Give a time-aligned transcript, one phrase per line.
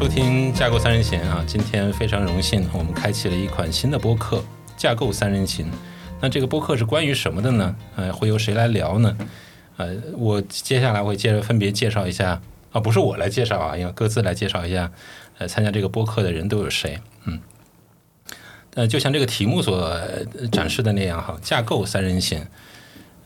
[0.00, 1.44] 收听架构三人行啊！
[1.46, 4.38] 今天非常荣幸，我们开启了一款新的播客
[4.74, 5.66] 《架构三人行》。
[6.22, 7.76] 那这个播客是关于什么的呢？
[7.96, 9.14] 呃，会由谁来聊呢？
[9.76, 12.40] 呃，我接下来会介分别介绍一下
[12.72, 14.90] 啊，不是我来介绍啊，因为各自来介绍一下，
[15.36, 16.98] 呃，参加这个播客的人都有谁？
[17.26, 17.38] 嗯，
[18.76, 20.00] 呃，就像这个题目所
[20.50, 22.46] 展示的那样哈，架构三人行。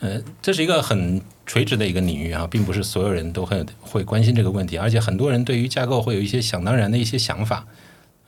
[0.01, 7.67] 呃，这是一个很垂直的一个领域啊，并不是所有人都很会关心这个问题，而且很多人对于架构会有一些想当然的一些想法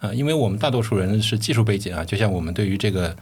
[0.01, 3.17] 啊，因为我们大多数人是技术背景啊，就像我们对于这个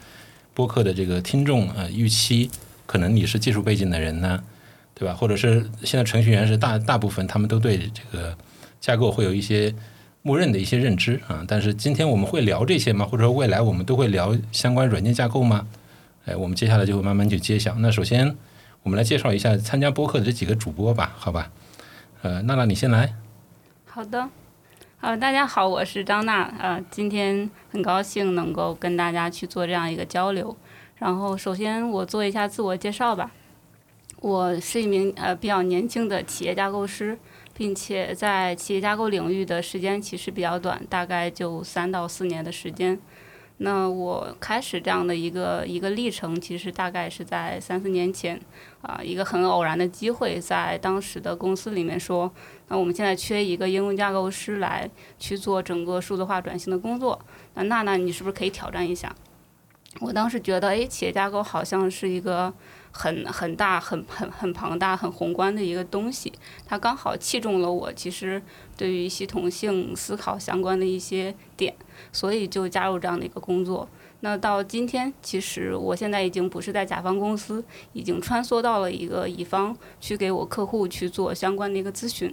[0.53, 2.51] 播客的这个听众呃预期，
[2.87, 4.43] 可能你是技术背景的人呢，
[4.95, 5.15] 对吧？
[5.15, 8.37] 或者是现在程序员是大大部分他们都对这个
[8.81, 9.75] 架构会有一些
[10.23, 13.05] 默认的一些认知啊，但是今天我们会聊这些吗？
[13.05, 15.67] 或者说未来我们都会聊相关软件架构吗？
[16.25, 17.75] 哎，我们接下来就会慢慢去揭晓。
[17.79, 18.35] 那首先，
[18.85, 21.51] 我们来介绍一下参加播客的这几个主播吧，好吧？
[22.21, 23.15] 呃，娜娜你先来。
[23.87, 24.29] 好的，
[25.01, 30.55] 呃，大家好，我是张娜，呃，今天很高兴能够跟大家去做这样一个交流。
[30.97, 33.31] 然后，首先我做一下自我介绍吧。
[34.21, 37.19] 我是一名呃比较年轻的企业架构师，
[37.55, 43.01] 并且在企业架构领域的时间其实比较短，大概就三到四年的时间。
[43.59, 48.41] 那我开始这样的一个一个历程，其实大概是在三四年前，
[48.83, 52.33] 啊，一个很偶然的机会，在当时的公司里面说，
[52.69, 57.21] 那我们现在缺一个应用架构师来去做整个数字化转型的工作，
[57.55, 59.15] 那娜娜你是不是可以挑战一下？
[60.01, 62.53] 我当时觉得，哎，企业架构好像是一个。
[62.97, 66.33] 很很大、很很很庞大、很宏观的一个东西，
[66.65, 68.41] 它刚好器中了我其实
[68.77, 71.75] 对于系统性思考相关的一些点，
[72.13, 73.89] 所以就加入这样的一个工作。
[74.21, 82.33] 那到今天，其实我现在已经不是在甲方公司，已经穿梭到了一个乙方，去给我客户去做相关的一个咨询。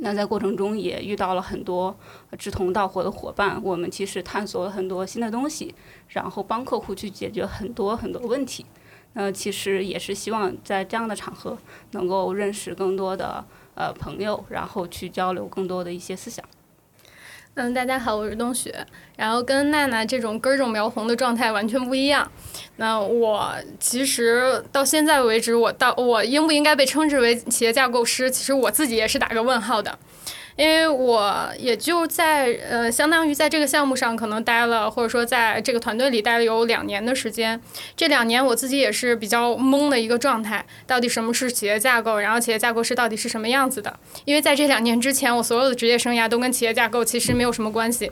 [0.00, 1.96] 那在过程中也遇到了很多
[2.38, 5.74] 志同道合的伙伴，我们其实探索了很多新的东西，
[6.08, 8.66] 然后帮客户去解决很多很多问题。
[9.14, 11.58] 呃，其实也是希望在这样的场合
[11.92, 16.44] 能够认识更多的呃朋友，然后去交流更多的一些思想。
[17.54, 18.86] 嗯，大家好，我是冬雪，
[19.16, 22.30] 然后跟娜娜这种根儿正苗红的状态完全不一样。
[22.76, 29.98] 那我其实到现在为止，我到我应不应该被称之为企业架构师，其实我自己也是打个问号的。
[30.58, 37.60] 因为我也就在呃，相当于在这个项目上可能待了，或者说在这个团队里待了有两年的时间。
[37.96, 42.18] 这两年我自己也是比较懵的一个状态，到底什么是企业架构？
[42.18, 43.96] 然后企业架构是到底是什么样子的？
[44.24, 48.10] 因为在这两年之前，我所有的职业生涯都跟企业架构其实没有什么关系。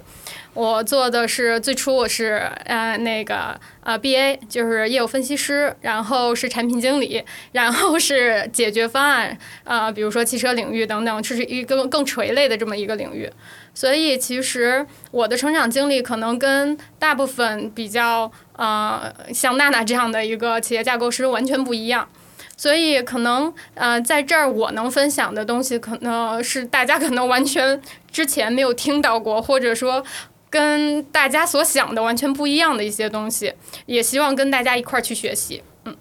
[0.57, 7.23] 我做的是最初我是呃那个呃 BA，就是业务分析师，然后是产品经理，
[7.53, 13.31] 然后是解决方案，呃比如说汽车领域等等，这是一个更垂类的这么一个领域。
[13.75, 22.09] 所以其实我的成长经历可能跟大部分比较呃像娜娜这样的一个企业架构师完全不一样。
[22.57, 27.79] 所以可能呃在这儿我能分享的东西，可能是大家可能完全
[28.11, 30.03] 之前没有听到过，或者说。
[30.49, 33.55] 跟大家所想的完全不一样的一些东西，
[33.87, 35.63] 也希望跟大家一块儿去学习。
[35.85, 35.97] 嗯，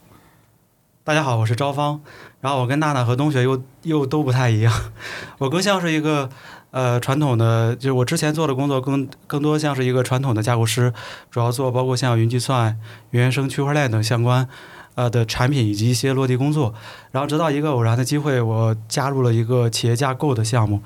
[1.03, 2.01] 大家好，我是招芳，
[2.41, 4.73] 然后我跟娜娜和冬雪又又都不太一样，
[5.39, 6.29] 我更像是一个
[6.71, 10.93] 呃传统的，就是我之前做的工作更更多像是一个传统的架构师，
[11.29, 12.77] 主要做包括像云计算、
[13.11, 14.47] 原生区块链等相关。
[14.95, 16.73] 呃的产品以及一些落地工作，
[17.11, 20.81] 然后直到一个偶然的机会，我加入了一个企业架构的项目，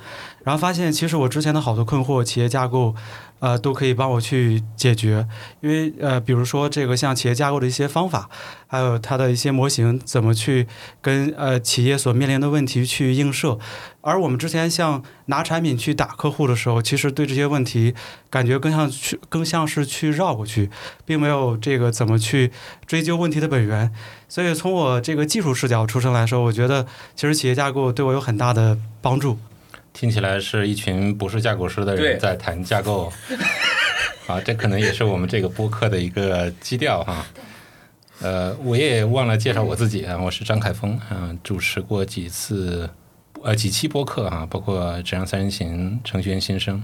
[0.50, 2.96] 然后发现其实我之前的好多困惑，企业架构
[3.38, 5.28] 呃都可以帮我去解决，
[5.62, 8.28] 因为呃比如说这个像企业架构的一些方法，
[8.66, 10.66] 还有它的一些模型怎么去
[11.04, 13.60] 跟呃企业所面临的问题去映射。
[14.02, 17.94] 而我们之前像拿产品去打客户的时候，其实对这些问题
[18.32, 20.72] 感觉更像去更像是去绕过去，
[21.06, 22.52] 并没有这个怎么去
[22.88, 23.94] 追究问题的本源。
[24.28, 29.38] 所以从我这个技术视角出身来说，我觉得其实企业架构对我有很大的帮助。
[30.00, 33.12] 听起来是一群不是架构师的人在谈架构，
[34.28, 37.26] 啊，这可能也是我们这个播客的一个基调哈。
[38.22, 42.90] 呃，我也忘了介绍我自己啊，我是张凯峰啊，主持过几次。
[43.44, 46.82] 呃，几期播客啊，包括《质量三人行》《程序员新生》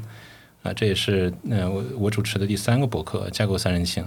[0.68, 4.04] 啊，这也是呃我我主持的第三个播客《架构三人行》。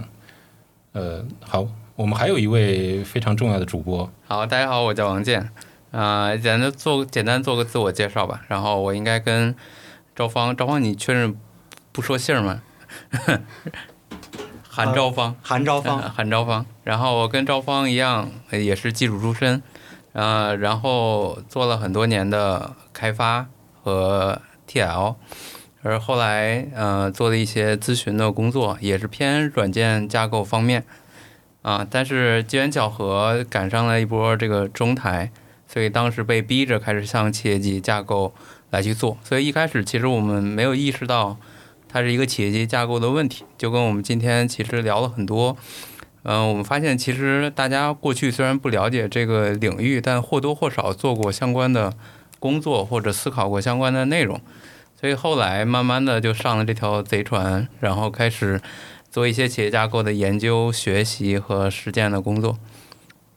[0.91, 4.07] 呃，好，我们还有一位非常重要的主播。
[4.27, 5.49] 好，大家好，我叫王健。
[5.91, 8.41] 啊，简单做简单做个自我介绍吧。
[8.47, 9.55] 然后我应该跟
[10.15, 11.35] 赵芳，赵芳，你确认
[11.91, 12.61] 不说姓吗？
[14.67, 16.65] 韩赵芳，韩赵芳，韩赵芳。
[16.83, 19.61] 然后我跟赵芳一样，也是技术出身。
[20.13, 23.47] 呃，然后做了很多年的开发
[23.81, 25.15] 和 TL，
[25.83, 30.83] 而后来呃做了一些咨询的工作也是偏软件架构方面
[31.61, 35.31] 啊，但是机缘巧合赶上了一波这个中台，
[35.71, 38.33] 所以当时被逼着开始向企业级架构
[38.71, 41.37] 来去做，所以一开始其实我们没有意识到
[41.87, 45.55] 它是一个企业级架构的问题，就跟我们今天其实聊了很多。
[46.23, 51.93] 嗯，我们发现其实大家过去虽然不了解这个领域，但或多或少做过相关的
[52.39, 54.41] 工作或者思考过相关的内容，
[54.99, 58.59] 所以后来慢慢的就上了这条贼船，然后开始
[59.09, 62.57] 做一些企业架构的研究、学习和实践的工作。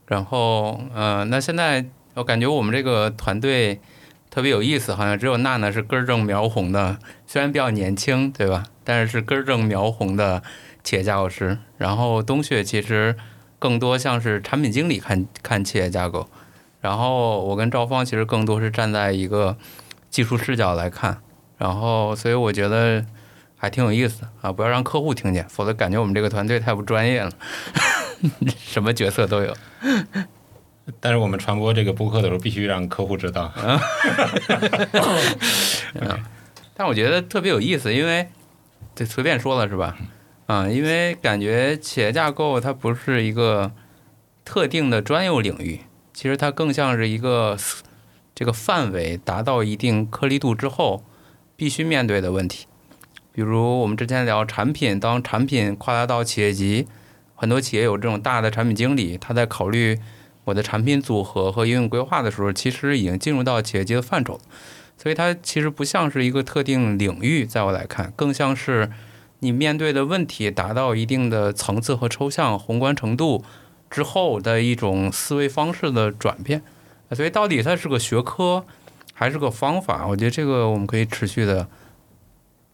[0.05, 1.85] 然后，嗯，那现在
[2.15, 3.79] 我感觉我们这个团队
[4.29, 8.65] 特别有意思，好像只有娜娜是根正苗红的，虽然比较年轻，对吧？
[8.83, 10.43] 但是是根正苗红的。
[10.83, 13.15] 企业架构师，然后冬雪其实
[13.57, 16.27] 更多像是产品经理看看企业架构，
[16.81, 19.55] 然后我跟赵芳其实更多是站在一个
[20.09, 21.19] 技术视角来看，
[21.57, 23.05] 然后所以我觉得
[23.55, 27.31] 还挺有意思啊，不要让客户听见，否则感觉我们这个团队太不专业了，
[28.59, 29.55] 什么角色都有。
[30.99, 33.51] 但是我们传播这个播客的时候，必须让客户知道。
[36.75, 38.27] 但我觉得特别有意思，因为
[38.95, 39.95] 这随便说了是吧？
[40.47, 43.71] 啊，因为感觉企业架构它不是一个
[44.43, 45.79] 特定的专有领域，
[46.13, 47.57] 其实它更像是一个
[48.35, 51.05] 这个范围达到一定颗粒度之后
[51.55, 52.65] 必须面对的问题。
[53.31, 56.87] 比如我们之前聊产品，当产品跨大到企业级，
[57.35, 59.97] 很多企业有这种大的产品经理，他在考虑
[60.45, 64.39] 我的产品组合和应用规划的时候，其实已经进入到企业级的范畴，
[64.97, 68.91] 所以它其实不像是一个特定领域，在我来看，更像是。
[69.39, 73.43] 你面对的问题达到一定的层次和抽象宏观程度
[73.89, 76.61] 之后的一种思维方式的转变，
[77.11, 78.65] 所以到底它是个学科
[79.13, 80.07] 还是个方法？
[80.07, 81.67] 我觉得这个我们可以持续的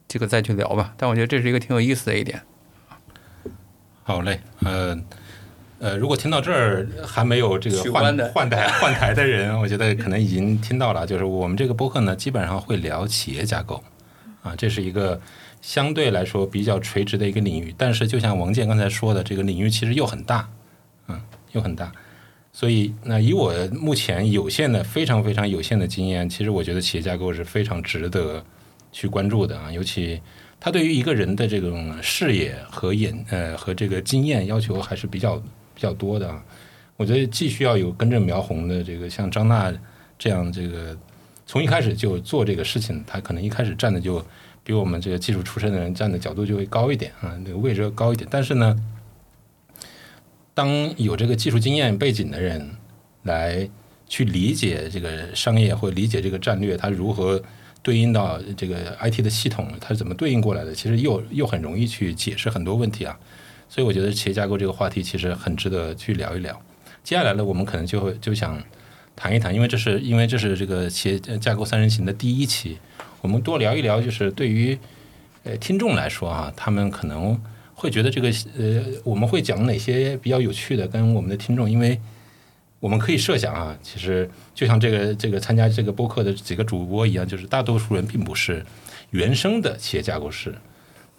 [0.08, 0.94] 这个再去聊吧。
[0.96, 2.44] 但我觉得这是一个挺有意思的一点。
[4.04, 4.96] 好嘞，呃
[5.80, 11.08] 呃，如果听到这儿还没有这个换换台 换台的人，我觉得可能已经听到了。
[11.08, 13.84] 就是我们这个播客呢，基本上会聊企业架构
[14.44, 15.20] 啊，这是一个。
[15.62, 20.48] 相对来说比较垂直的一个领域，但是就像王健刚才说的，这个领域其实又很大，
[21.10, 21.22] 嗯，
[21.52, 21.92] 又很大。
[22.54, 28.42] 所以，那以我目前有限的、非常非常有限的经验，其实我觉得企业架构是非常值得
[28.94, 29.70] 去关注的啊。
[29.70, 30.22] 尤其
[30.62, 35.44] 它对于一个人的这种视野和眼呃和这个经验要求还是比较
[35.80, 36.44] 比较多的啊。
[36.98, 39.74] 我觉得既需要有根正苗红的这个像张娜
[40.18, 40.98] 这样这个
[41.46, 44.26] 从一开始就做这个事情，他可能一开始站的就。
[44.62, 48.28] 比我们这个技术出身的人站的角度就会高一点啊，那个位置高一点。
[48.30, 48.76] 但是呢，
[50.54, 52.70] 当有这个技术经验背景的人
[53.24, 53.68] 来
[54.08, 57.42] 去理解这个商业或理解这个战略，它如何
[57.82, 60.76] 对应到这个 IT 的系统，它是怎么对应过来的？
[60.76, 63.18] 其实又又很容易去解释很多问题啊。
[63.70, 66.60] 所以我觉得企业架构这个话题其实很值得去聊一聊。
[67.04, 68.62] 接下来呢，我们可能就会就想
[69.16, 72.78] 谈一谈，因为这是因为这是这个企业架构三人行的第一期。
[73.22, 74.78] 我们多聊一聊，就是对于
[75.44, 77.40] 呃听众来说啊，他们可能
[77.74, 82.00] 会觉得这个呃，我们会讲哪些比较有趣的，跟我们的听众，因为
[82.80, 88.66] 我们可以设想啊，其实就像这个这个参加这个播客的几个主播一样，就是大多数人并不是
[89.12, 90.56] 原生的企业架构师。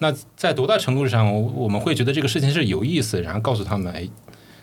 [0.00, 4.09] 那在多大程度上，我们会觉得这个事情是有意思，然后告诉他们，哎，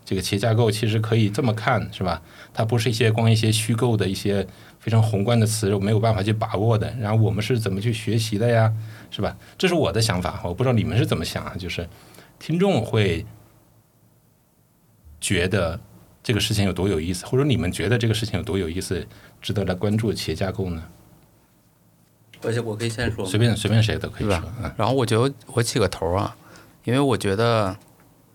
[0.03, 2.22] 这个企业架构其实可以这么看，是吧？
[2.53, 4.46] 它不是一些光一些虚构的一些。
[4.79, 6.89] 非常宏观的词，我没有办法去把握的。
[6.98, 8.74] 然后我们是怎么去学习的呀？
[9.12, 9.36] 是吧？
[9.58, 11.53] 这是我的想法，我不知道你们是怎么想啊？
[11.60, 11.86] 就是
[12.39, 13.25] 听众会
[15.20, 15.77] 觉得
[16.24, 19.06] 这个事情有多有意思，或者你们觉得这个事情有多有意思，
[19.41, 20.82] 值得来关注企业架构呢？
[22.44, 24.41] 而且我可以先说，随便随便谁都可以说。
[24.75, 26.36] 然后我觉得我起个头啊，
[26.84, 27.75] 因为我觉得，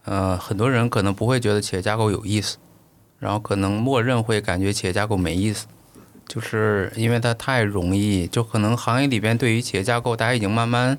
[0.05, 2.57] 呃，很多人可能不会觉得企业架构有意思，
[3.19, 5.67] 然后可能默认会感觉企业架构没意思。
[6.29, 10.97] 就是因为它太容易，就可能行业里边对于企业架构，大家已经慢慢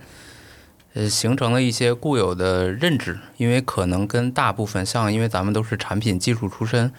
[0.93, 6.91] 呃形成了一些固有的认知，因为可能跟大部分像，因为咱们都是产品技术出身，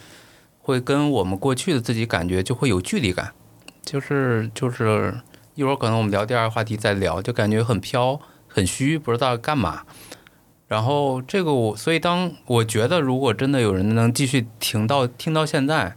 [0.58, 3.32] 会跟我们过去的自己感觉就会有距离感，
[3.84, 5.14] 就是就是
[5.54, 9.82] 一会儿可能我们聊第二个话题再聊，就感觉很飘很虚，不知道干嘛。
[10.66, 15.96] 然后这个我，所以当我觉得如果真的有人能继续听到听到现在。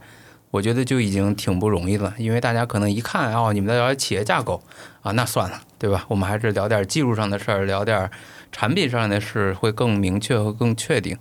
[0.49, 4.63] 我觉得就已经挺不容易了，因为大家可能一看哦，你们在聊企业架构
[5.01, 6.05] 啊，那算了，对吧？
[6.07, 8.09] 我们还是聊点技术上的事儿，聊点
[8.49, 11.17] 产品上的事，会更明确和更确定。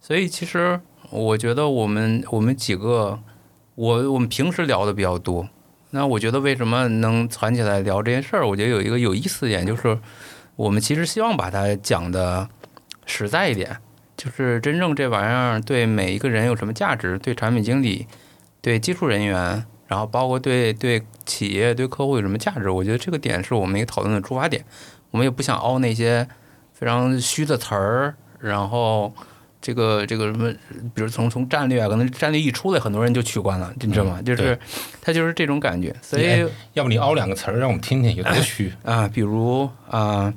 [0.00, 3.18] 所以其实我觉得我们我们几个，
[3.74, 5.48] 我我们平时聊的比较多，
[5.92, 8.46] 那我觉得为什么能攒起来聊这件事儿？
[8.46, 9.98] 我觉得有一个有意思点，就是
[10.54, 12.48] 我们其实希望把它讲的
[13.06, 13.76] 实在一点，
[14.16, 18.06] 就是真正这玩意儿对每一个人有什么价值，对产品经理、
[18.60, 22.70] 对技术人员，然后包括对对企业、对客户有什么价值？
[22.70, 24.64] 我觉得这个点是我们一个讨论的出发点。
[25.10, 26.28] 我们也不想凹那些
[26.72, 29.12] 非常虚的词儿，然后。
[29.60, 30.50] 这个这个什么，
[30.94, 34.20] 比如从从战略啊，可能战略一出来，很多人就取关了，你知道吗？
[34.22, 34.58] 就是
[35.00, 38.72] 他就是这种感觉，所以哎要不你凹两个词儿让我们听听有多虚？
[38.84, 40.32] 啊，比如啊，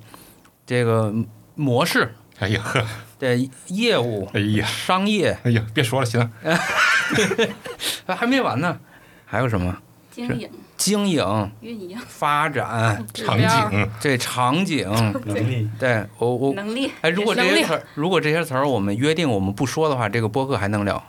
[0.65, 1.13] 这个
[1.55, 2.13] 模式。
[2.39, 2.85] 哎呀呵，
[3.19, 6.29] 的业务、哎呀，商业，哎呀，别说了，行。
[8.07, 8.77] 还没完呢，
[9.23, 9.77] 还有什么？
[10.11, 10.49] 经营、
[10.83, 14.85] 经营、运营、发展、场景，这场景，
[15.25, 15.65] 能力。
[15.79, 21.01] 对我我能力，哎，如果这些词儿，如果这些词儿我们约定我们不说的话，这个播客还能聊。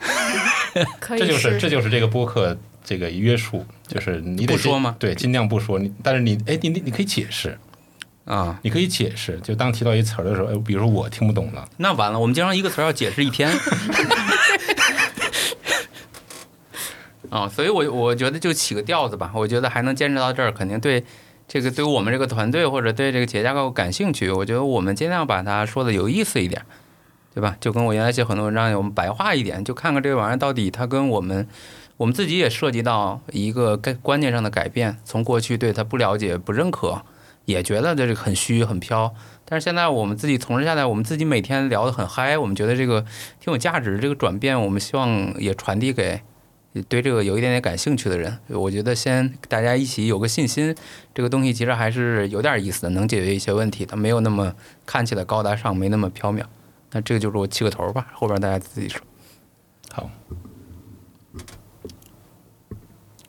[1.06, 4.96] 这就是这就是这个播客这个约束，就是你得不说吗？
[4.98, 5.78] 对，尽量不说。
[5.78, 7.56] 你但是你哎，你你你可以解释，
[8.24, 9.38] 啊，你可以解释。
[9.38, 13.48] 就当提到一词儿的时候，哎，比如说我听不懂了，那完了，我们经常一个词儿要解释一天。
[17.30, 19.32] 啊、所以我我觉得就起个调子吧。
[19.34, 21.04] 我觉得还能坚持到这儿，肯定对
[21.48, 24.30] 这个对我们这个团队或者对这个企业架构感兴趣。
[24.30, 26.62] 我觉得我们尽量把它说的有意思一点，
[27.34, 27.56] 对吧？
[27.60, 31.46] 就跟我原来写很多文章，我们白话一点，就看看这个玩意儿到底它跟我们
[31.96, 37.02] 我们自己也涉及到一个概观念上的改变，从过去对它不了解、不认可，
[37.44, 39.14] 也觉得这个很虚、很飘。
[39.48, 43.02] 但是现在我们自己从事下来，我们自己每天聊得很嗨，我们觉得这个
[43.38, 43.98] 挺有价值。
[44.00, 46.20] 这个转变，我们希望也传递给
[46.82, 48.38] 对这个有一点点感兴趣的人。
[48.48, 50.74] 我觉得先大家一起有个信心，
[51.14, 54.54] 这个东西其实还是有点意思的，能解决一些问题的，没有那么
[54.84, 56.44] 看起来高大上，没那么缥缈。
[56.92, 59.00] 那这个就是我起个头吧，后边大家自己说。
[59.90, 60.10] 好。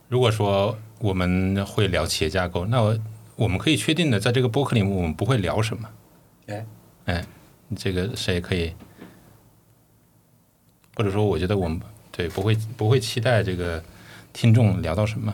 [0.07, 2.97] 如果说我们会聊企业架构，那我
[3.35, 5.89] 我们可以确定的，在这个播客里面，我们不会聊什么。
[6.47, 6.65] 哎
[7.05, 7.25] 哎，
[7.75, 8.73] 这个谁可以？
[10.95, 11.79] 或者说，我觉得我们
[12.17, 13.81] 对不会不会期待这个
[14.33, 15.33] 听众聊到什么。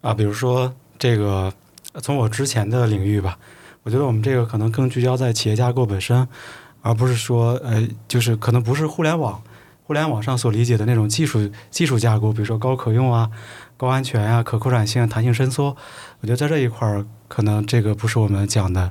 [0.00, 1.52] 啊，比如说这个，
[1.92, 3.38] 呃从我之前的领域吧，
[3.84, 6.28] 我觉得我们这个可能更聚焦在企业架构本身，
[6.82, 9.42] 而不是说呃，就是可能不是互联网
[9.84, 13.30] 互联网上所理解的那种技术技术架构，比如说高可用啊、
[13.76, 15.76] 高安全啊、可扩展性、弹性伸缩。
[16.20, 18.90] 我觉得在这一块儿，可能这个不是我们讲的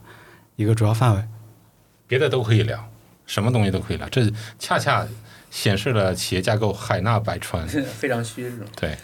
[0.55, 1.23] 一个主要范围。
[2.07, 2.87] 别的都可以聊，
[3.25, 4.21] 什么东西都可以聊，这
[4.59, 5.05] 恰恰
[5.49, 7.67] 显示了企业架构海纳百川。
[7.97, 8.65] 非常虚是吗？
[8.75, 8.97] 对，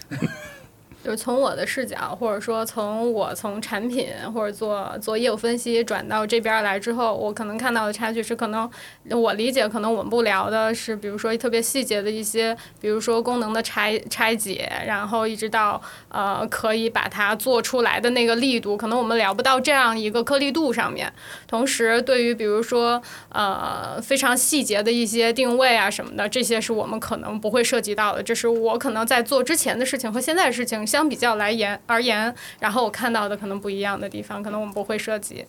[1.03, 8.69] 就是从我的视角，或者说从我从产品或者做做业务分析转到这边来之后，我可能看到的差距是，可能
[9.09, 21.11] 我理解，可能我们不聊的是，比如说特别细节的一些，比如说功能的拆拆解，然后一直到呃可以把它做出来的那个力度，可能我们聊不到这样一个颗粒度上面。
[21.47, 28.21] 同时，对于比如说呃非常细节的一些定位啊什么的，这些是我们可能不会涉及到的。
[28.21, 35.45] 这是我可能在做之前的事情和现在的事情相比较来言而言，然后我看到的可能不一样的地方，可能我们不会涉及。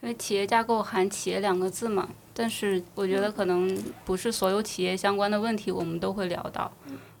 [0.00, 6.72] 因为企业架构含“企业”两个字嘛，但是我觉得可能不是所有企业相关的问题我们都会聊到。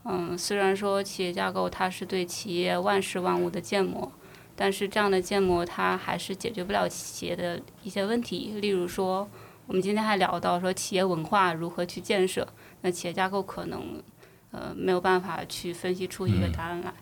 [0.04, 4.10] 嗯，虽然说企业架构它是对企业万事万物的建模，
[4.56, 8.58] 但是这样的建模它还是解决不了企业的一些问题。
[8.60, 9.28] 例如说，
[9.68, 12.44] 我们今天还聊到说企业文化如何去建设，
[12.80, 14.02] 那企业架构可能
[14.52, 16.92] 呃没有办法去分析出一个答案来。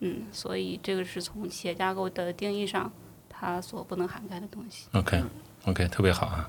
[0.00, 2.92] 嗯，所以这个是从企业架构的定义上
[3.30, 4.84] 它所不能涵盖的东西。
[4.92, 5.22] OK
[5.64, 6.48] OK，特别好啊！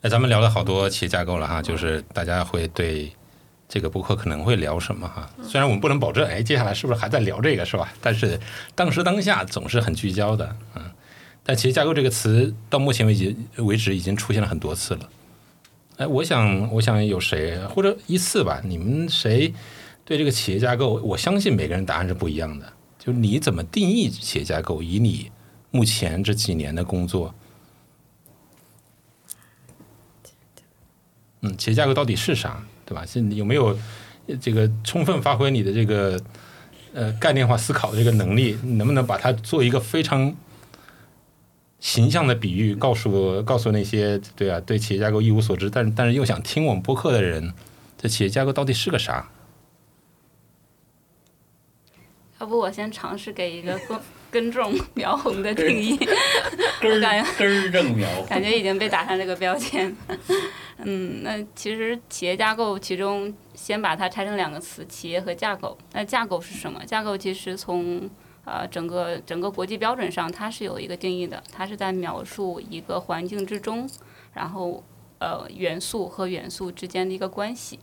[0.00, 3.12] 那咱们聊了好多企业架构了哈，就是大家会对
[3.68, 5.28] 这个播客可能会聊什么哈。
[5.42, 7.92] 虽然我们不能保证，哎，接下来是不是还在聊这个是吧？
[8.00, 8.40] 但是
[8.74, 10.82] 当时当下总是很聚焦的，嗯。
[11.44, 15.08] 但企业架构这个词到目前为止为止已经出现了很多次了。
[15.98, 18.60] 哎，我想，我想有谁或者依次吧？
[18.64, 19.54] 你们谁
[20.06, 20.94] 对这个企业架构？
[21.02, 22.72] 我相信每个人答案是不一样的。
[22.96, 24.80] 就你怎么定义企业架构？
[24.80, 25.30] 以你
[25.72, 27.34] 目前这几年的工作，
[31.40, 33.04] 嗯，企业架构到底是啥，对吧？
[33.04, 33.76] 是你有没有
[34.40, 36.20] 这个充分发挥你的这个
[36.94, 38.56] 呃概念化思考的这个能力？
[38.62, 40.32] 能不能把它做一个非常
[41.80, 47.52] 形象的比喻，告诉告诉那些对啊对企业架构一无所知，但是但是又想听我们播客的人，
[47.98, 49.28] 这企业架构到底是个啥？
[52.38, 53.98] 要不我先尝试给一个根
[54.30, 55.96] 根正苗红的定义，
[56.80, 58.08] 根我感觉根儿正苗。
[58.28, 59.94] 感觉已经被打上这个标签。
[60.78, 65.76] 嗯，那其实企业架构其中先把它拆成两个词，企业和架构。
[65.92, 66.84] 那架构是什么？
[66.84, 68.08] 架构其实从
[68.44, 73.88] 呃整个整个国际标准上，它是有一个定义的，它是在描述一个环境之中，
[74.34, 74.84] 然后
[75.18, 77.78] 呃元素和元素之间的一个关系，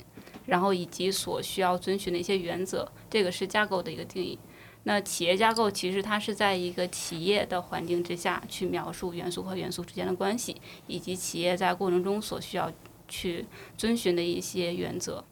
[0.45, 4.37] 然后以及所需要遵循的一些原则，这个是架构的一个定义。
[4.85, 12.71] 那企业架构其实它是在一个企业的环境之下去描述元素和元素之间的关系，以及企业在过程中所需要
[13.07, 13.45] 去
[13.77, 15.23] 遵循的一些原则。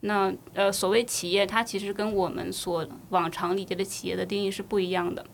[0.00, 5.24] 那呃，所谓企业，它其实跟我们所往常理解的企业的定义是不一样的。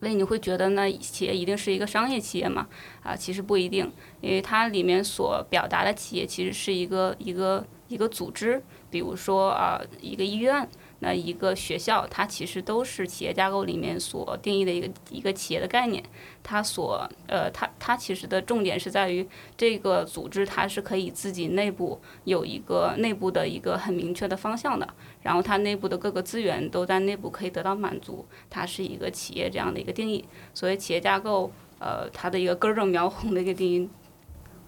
[0.00, 2.66] 所以你会觉得呢企业一定是一个商业企业嘛？
[3.02, 10.68] 啊，其实不一定，因为它里面所表达的企业其实是一个一个一个组织，比如说啊，一个医院。
[11.00, 16.02] 那一个学校，它其实都是企业架构里面所定义的一个一个企业的概念。
[16.42, 28.24] 它所呃，它它其实的重点是在于这个组织，它是可以自己内部有一个内部的一个很明确的方向的，然后它内部的各个资源都在内部可以得到满足。
[28.48, 30.24] 它是一个企业这样的一个定义。
[30.54, 33.90] 所以企业架构，呃，它的一个根正苗红的一个定义，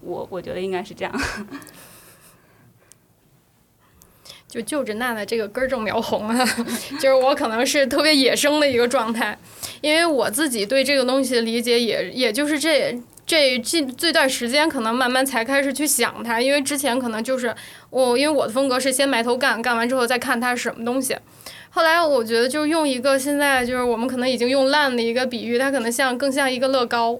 [0.01, 1.11] 我我觉得应该是这样。
[4.49, 6.45] 就就着娜娜这个根正苗红啊，
[6.99, 9.37] 就是我可能是特别野生的一个状态，
[9.81, 17.53] 因为我自己对这个东西的理解也也就是这这近这段时间可能慢慢才开始去想它，因为之前可能就是
[17.89, 21.17] 我因为我的风格是先埋头干，干完之后再看它是什么东西，
[21.69, 27.19] 后来我觉得就用一个现在就是我们可能已经用烂的一个比喻，它可能像更像一个乐高。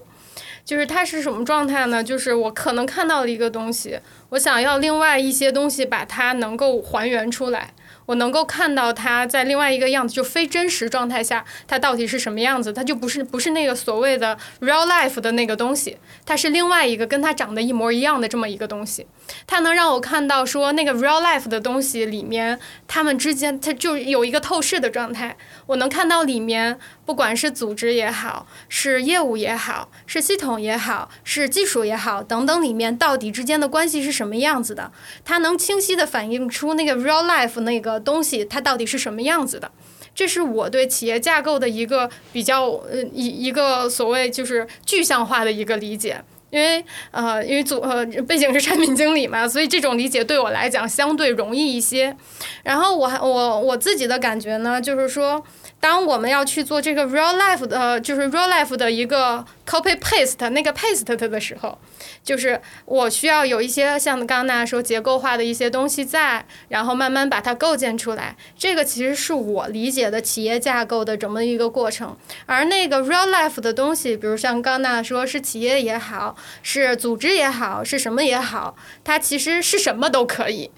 [0.64, 2.04] 就是它是什么状态呢？
[2.04, 3.98] 就是我可能看到了一个东西，
[4.30, 7.72] 我想要另外一些东西把它能够还原出来。
[8.06, 12.72] 我能够看到它在另外一个样子，就非真实状态下，它到底是什么样子？
[12.72, 19.06] 它就不是不是那个所谓的 real life 的那个东西，它是另外一个跟它长得一模一样的这么一个东西。
[19.46, 25.36] 它能让我看到说那个 real life 的东西里面，它们之间它就有一个透视的状态。
[25.66, 34.90] 我能看到里面，不管是组织也好，是业务也好，是系统也好，是技术也好等等，里面到底之间的关系是什么样子的？
[35.24, 37.98] 它能清晰的反映出那个 real life 那个。
[38.08, 39.70] 东西它到底是什么样子的？
[40.14, 46.22] 这是我对企业架构的一个比较呃一一个所谓就是具象化的一个理解。
[46.50, 52.16] 因为呃因为组呃背景是产品经理嘛，所以这种理解对我来讲相对容易一些。
[52.62, 55.44] 然后我还我我自己的感觉呢，就是说。
[55.80, 61.78] 当我们要去做这个 real life 的，就是 real life 的一个 copy paste 那个 paste 的时候，
[62.24, 68.36] 就是我需要有一些像刚刚那说结构化的一些东西在，然后慢慢把它构建出来。
[68.56, 72.16] 这个其实是我理解的企业架构的这么一个过程。
[72.46, 80.72] 而那个 real life 的东西，比如像刚那说是企业也好，是组织也好，是什么也好，它其实是什么都可以。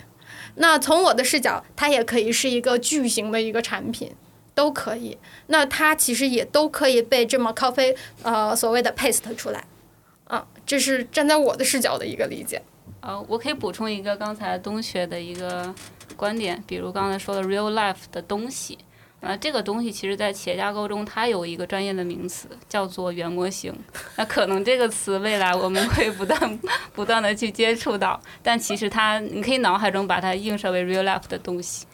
[0.56, 4.12] 那从我的视角，它也可以是一个巨型的一个产品。
[4.54, 9.64] 都可以，那它其实也都可以被这么 copy 呃所谓的 paste 出来，
[10.24, 12.62] 啊，这是站在我的视角的一个理解。
[13.00, 15.74] 啊，我可以补充一个刚才冬雪的一个
[16.16, 18.76] 观点，比如刚才说的 real life 的东西。
[19.20, 23.72] 啊，这个东西其实，在企业架构中，它有一个专业的名词，叫做原模型。
[24.16, 26.58] 那可能这个词未来我们会不断、
[26.94, 31.86] 不断的去接触到，但其实它，你可以脑海中把它映射为 real life 的东西。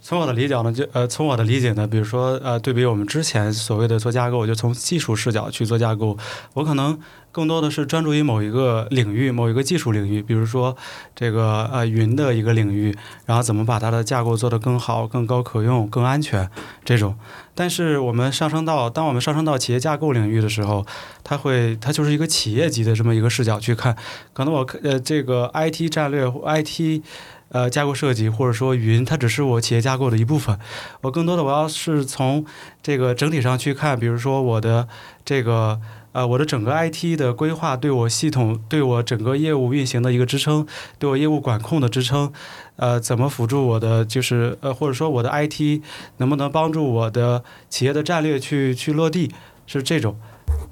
[0.00, 6.18] 从我的理解呢，就呃，从我的理解呢，比如说呃，对比我们之前所谓的做架构，就从技术视角去做架构，
[6.54, 6.98] 我可能。
[7.36, 10.74] 更多的是专注于某一个领域、某一个技术领域，比如说
[11.14, 12.96] 这个呃云的一个领域，
[13.26, 16.48] 然后怎么把它的架构做得更好、更高可用、更安全
[16.82, 17.14] 这种。
[17.54, 20.86] 但是我们上升到，当我们上升到企业架构领域的时候，
[21.22, 23.94] 它会它就是一个企业级的这么一个视角去看。
[24.32, 27.02] 可能我呃这个 IT 战略、IT
[27.50, 30.58] 呃架构设计或者说云，它只是我企业架构的一部分。
[31.02, 32.46] 我更多的我要是从
[32.82, 34.88] 这个整体上去看，比如说我的
[35.22, 35.78] 这个。
[36.16, 40.66] 呃，我的整个 IT 的规划对我系统、对我整个业务运行的一个支撑，
[40.98, 42.32] 对我业务管控的支撑，
[42.76, 45.82] 呃，怎么辅助我的，就是呃，或者说我的 IT
[46.16, 49.30] 能不能帮助我的企业的战略去去落地，
[49.66, 50.16] 是这种。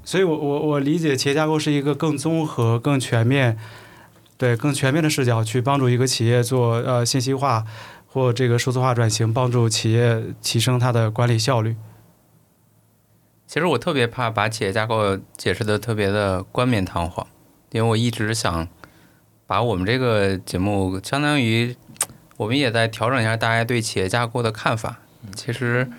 [0.03, 3.55] 所以我我我理解企业架构是一个更综合、更全面，
[4.39, 7.63] 对更全面的视角去帮助一个企业做呃信息化
[8.07, 11.75] 或这个数字化转型，帮助企业提升它的管理效率。
[13.47, 17.25] 其实我特别怕把企业架构解释的特别的冠冕堂皇，
[17.71, 18.67] 因为我一直想
[19.47, 21.75] 把我们这个节目相当于
[22.37, 24.99] 我们也在调整一下大家对企业架构的看法。
[25.35, 25.89] 其实，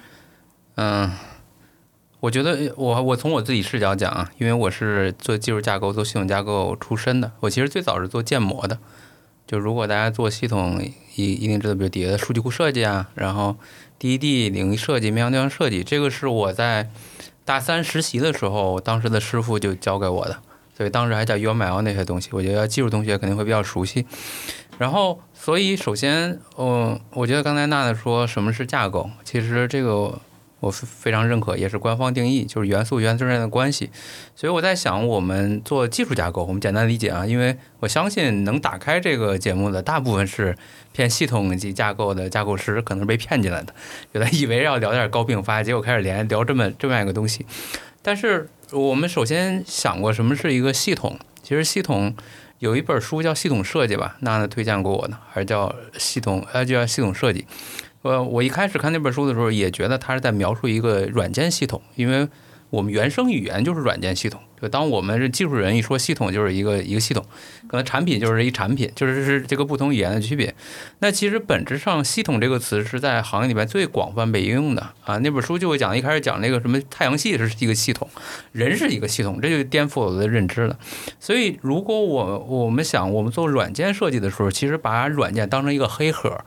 [0.74, 1.10] 嗯，
[2.20, 8.78] 我觉得我我从我自己视角讲啊，因为我是做技术架构、做系统架构出身的，我其实最早是做建模的。
[9.46, 10.82] 就如果大家做系统，
[11.14, 13.56] 一一定知道，比如底下的数据库设计啊，然后
[14.00, 16.90] DED 领域设计、面向对象设计，这个是我在
[17.46, 20.36] 大三实习的时候，当时的师傅就教给我的，
[20.76, 24.04] 所以当时还叫 UML 那些东西，我觉得技术同学肯定会比较熟悉。
[24.76, 30.18] 然后，所以首先，嗯，我觉得刚才娜娜说什么是架构，其实这个。
[30.60, 33.90] 我非常认可，也是官方定义，就是元素元素之间的关系。
[34.34, 40.56] 所以我在想，我们做技术架构，我们简单理解啊，因为我相信能打开这个节目的大部分是
[40.92, 43.74] 偏系统级架构的架构师，可能是被骗进来的，
[44.12, 47.44] 有的以为要聊点高并发，结果开始连聊这么这么样一个东西。
[48.00, 51.18] 但是我们首先想过什么是一个系统？
[51.42, 52.14] 其实系统
[52.58, 57.46] 有一本书叫《系统设计》吧，娜娜推荐过我的，还是叫系统，呃，就叫系统设计。
[58.06, 62.28] 呃，我一开始看那本书的时候，也觉得他是在描述一个软件系统，因为
[62.70, 64.40] 我们原生语言就是软件系统。
[64.60, 67.22] 就当我们是技术人一说系统，就是一个一个系统，
[67.68, 70.54] 可能产品就是一产品，就是是这个不同语言的区别。
[71.00, 75.18] 那其实本质上，系统这个词是在行业里面最广泛被应用的啊。
[75.18, 78.08] 那本书就会讲，一开始讲那个什么太阳系是一个系统，
[78.52, 80.78] 人是一个系统，这就颠覆我的认知了。
[81.20, 86.40] 所以，如果我我们想我们做软件设计的时候，其实把软件当成一个黑盒。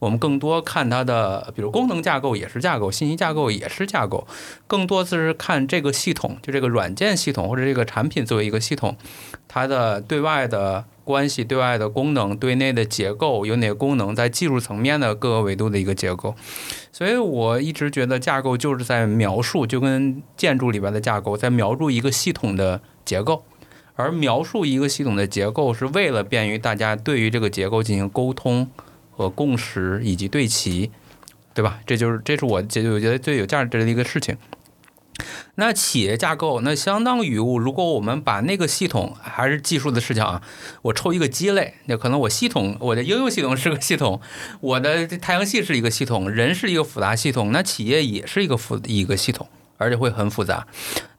[0.00, 4.26] 我们更多看它的，比如功能架构也是架构，信息架构也是架构，
[4.66, 8.96] 更多是看这个系统，就这个软件系统或者这个产品作为一个系统，
[9.46, 16.34] 它的对外的关系、对外的功能、对内的结构有哪个功能，在技术层面的各个维度的一个结构。
[16.90, 23.44] 所以我一直觉得架构就是在描述，就跟建筑里边的架构在描述一个系统的结构，
[23.96, 28.70] 而描述一个系统的结构是为了便于大家对于这个结构进行沟通。
[29.20, 30.90] 和共识以及对齐，
[31.52, 31.78] 对吧？
[31.84, 34.38] 这就是这是我觉我觉得最有价值的一个事情。
[35.56, 40.42] 那企业架构，那相当于我如果我们把那个系统还是技术的视角啊，
[40.80, 44.22] 我抽一个鸡肋，那可能我系统我的应用系统是个系统，
[44.62, 49.46] 我的太阳系是一个系统，人是一个复杂系统，那企业也是一个复一个系统。
[49.80, 50.66] 而且会很复杂，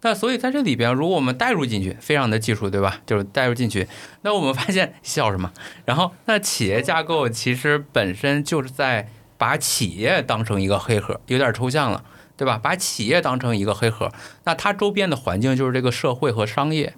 [0.02, 3.00] 那所以在这里边，如果我们带入进去，非常的技术，对吧？
[3.08, 3.88] 就是带入进去，
[4.22, 5.52] 那我们发现笑什么？
[5.84, 12.04] 然后，那企业架构其实本身就是在把企业当成一个黑盒，有点抽象了，
[12.38, 12.60] 对吧？
[12.62, 14.12] 把企业当成一个黑盒，
[14.44, 16.94] 那它周边的环境就是这个社会和商业，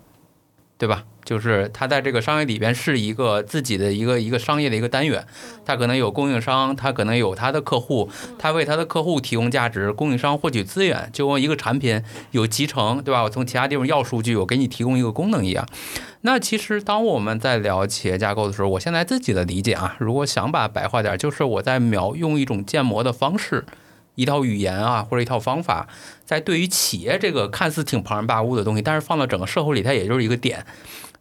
[0.77, 1.05] 对吧？
[1.23, 5.25] 就是它在这个商业里边是一个自己的一个一个商业的一个单元，
[5.65, 13.23] 它可能有供应商，它可能有它的客户，它为它的客户提供价值，供应商获取资源，就跟一个产品有集成，对吧？
[13.23, 15.67] 我从其他地方要数据，我给你提供一个功能一样。
[16.21, 23.65] 那其实当我们在聊企业架构的时候，我现在自己的理解啊，如果想把白话点，就是我在描用一种建模的方式，
[24.15, 25.87] 一套语言啊或者一套方法，
[26.25, 30.65] 在对于企业这个看似挺庞然大物的东西，但是放到整个社会里，它也就是一个点。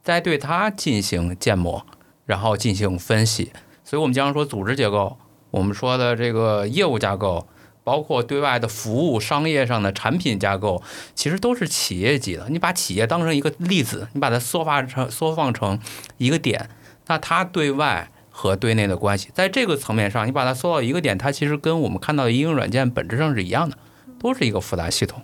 [0.02, 1.86] 再对它进行建模，
[2.26, 3.52] 然后进行分析。
[3.84, 5.18] 所以，我们经常说组织结构，
[5.50, 7.46] 我们说的这个业务架构，
[7.84, 10.82] 包括对外的服务、商业上的产品架构，
[11.14, 12.48] 其实都是企业级的。
[12.48, 15.78] 你把企业当成一个例子，你把它缩发成、缩放成
[16.16, 16.70] 一个点，
[17.06, 23.76] 那它对外和对内的关系，在这个层面上，你把它缩到一个点，它其实跟我们看到的应用软件本质上是一样的。
[24.22, 25.20] 都是一个复杂系统，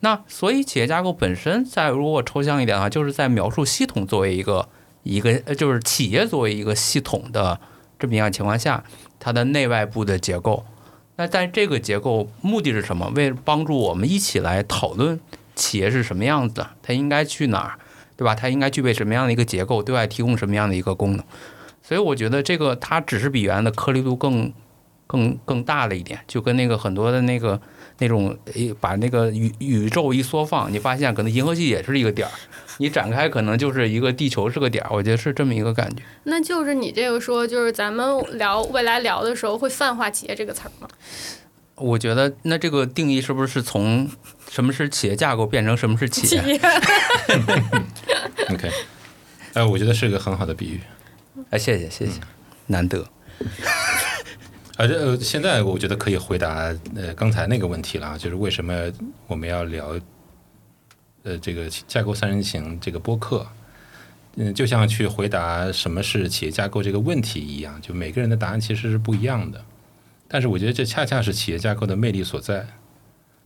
[0.00, 4.66] 那所以企业架构本身在如果抽象一点的话，就是在描述系统作为一个
[5.02, 7.60] 一个呃，就是企业作为一个系统的
[7.98, 8.82] 这么样情况下，
[9.20, 10.64] 它的内外部的结构。
[11.16, 13.12] 那在这个结构目的是什么？
[13.14, 15.20] 为帮助我们一起来讨论
[15.54, 17.78] 企业是什么样子的，它应该去哪儿，
[18.16, 18.34] 对吧？
[18.34, 21.24] 它应该具备什么样的一个结构，对外提供什么样的一个功能？
[21.82, 24.50] 所以我觉得这个它只是比原来的颗粒度更
[25.06, 27.60] 更更大了一点，就跟那个很多的那个。
[27.98, 32.32] 那种一把那个宇宇宙一缩放，你发现可能银河系也是一个点儿，
[32.78, 36.02] 你展开可能就是一个地球是个点儿，我觉得是这么一个感觉。
[36.24, 40.88] 那就是你这个说，就是咱们聊未来聊的时候会泛化企业这个词儿吗？
[41.74, 44.10] 我觉得那这个定义是不是从
[44.50, 46.60] 什么是企业架构变成什么是企业
[48.50, 48.68] ？OK，
[49.54, 50.80] 哎，我觉得是个很好的比喻。
[51.50, 52.12] 哎，谢谢谢谢，
[52.66, 53.06] 难得。
[54.80, 58.72] 而且呃，现在我觉得可以回答呃刚才那个问题了，就是为什么
[59.26, 59.98] 我们要聊
[61.24, 63.44] 呃这个架构三人行这个播客？
[64.36, 69.60] 嗯，就像去回答什么是企业架构这个问题一样，就每个人的答案其实是不一样的。
[70.28, 72.64] 但是我觉得这恰恰是企业架构的魅力所在。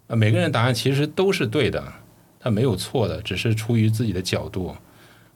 [0.09, 1.83] 啊，每个人答案其实都是对的，
[2.39, 4.77] 他没有错的，只是出于自己的角度。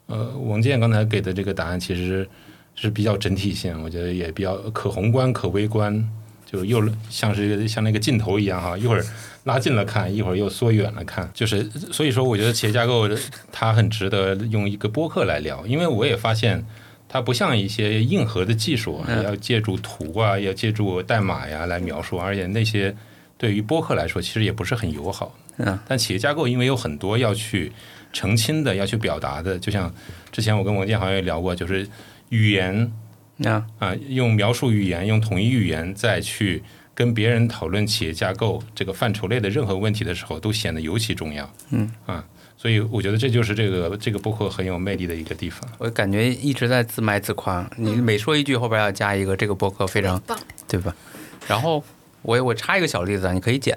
[0.08, 2.28] 呃，王健刚才给的这个答案其实。
[2.76, 6.08] 是比较整体性，我觉得也比较可宏观可微观，
[6.44, 9.04] 就又像是像那个镜头一样哈，一会儿
[9.44, 13.08] 拉近了看，一会儿又缩远了看，就是所以说，我觉得企业架构
[13.50, 16.64] 它很值得用一个播客来聊，因为我也发现
[17.08, 22.94] 它不像一些硬核的技术，嗯要借助图啊，要借助代码呀来描述，而且那些
[23.38, 25.34] 对于播客来说其实也不是很友好。
[25.58, 27.72] 嗯，但企业架构因为有很多要去
[28.12, 29.90] 澄清的、要去表达的，就像
[30.30, 31.88] 之前我跟王建豪也聊过，就是
[32.30, 32.92] 语言
[33.44, 36.62] 啊，啊，用描述语言、用统一语言再去
[36.94, 41.50] 跟别人讨论企业架构这个范畴内的任何问题的时候，都显得尤其重要。
[41.70, 42.24] 嗯啊，
[42.56, 45.68] 所以我觉得这就是这个这个播客很有魅力的一个地方。
[45.78, 50.94] 我感觉一直在自卖自夸，你每说一句后边要加一个这个播客非常棒，对吧？
[51.46, 51.84] 然后
[52.22, 53.76] 我我插一个小例子啊，你可以剪。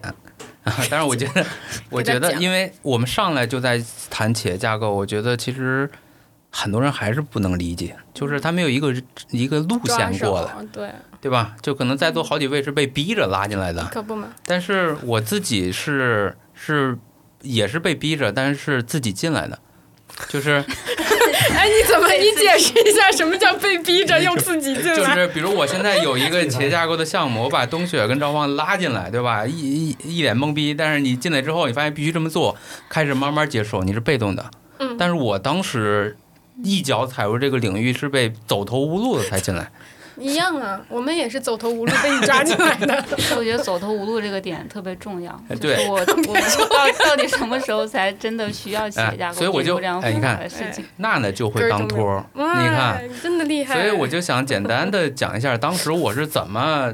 [0.63, 1.45] 啊， 但是我觉得，
[1.89, 5.89] 我觉得，因为我们上来就在谈企业架构，我觉得其实
[6.49, 8.93] 很多人还是不能理解，就是他没有一个
[9.29, 10.89] 一个路线过来，对，
[11.21, 11.55] 对吧？
[11.61, 14.27] 就可能在座好几位是被逼着拉进来的，可不嘛。
[14.45, 16.97] 但是我自己是是
[17.41, 19.59] 也是被逼着，但是是自己进来的，
[20.27, 20.63] 就是
[21.53, 22.07] 哎，你怎么？
[22.19, 25.05] 你解释一下什么叫被逼着用自己进来就？
[25.05, 29.45] 是比如我现在有一个企业架构的项目，我把冬雪跟赵放拉进来，对吧？
[29.45, 32.57] 一一一脸懵逼，但是你进来之后，你发现必须这么做，
[32.89, 34.51] 开始慢慢接受，你是被动的。
[34.79, 36.17] 嗯但是我当时
[36.63, 39.69] 一脚踩入这个领域，是被走投无路的才进来。
[40.17, 43.01] 一样啊，我们也是走投无路被你抓进来的。
[43.37, 45.31] 我觉得走投无路这个点特别重要。
[45.47, 45.95] 哎对就是我
[46.27, 50.83] 我到到底什么时候才真的需要企业架构哎所以我就这样复哎你看杂的事情？
[50.97, 53.75] 娜娜就会当托儿，你看，真的厉害。
[53.75, 56.93] 所以我就想简单的讲一下，当时我是怎么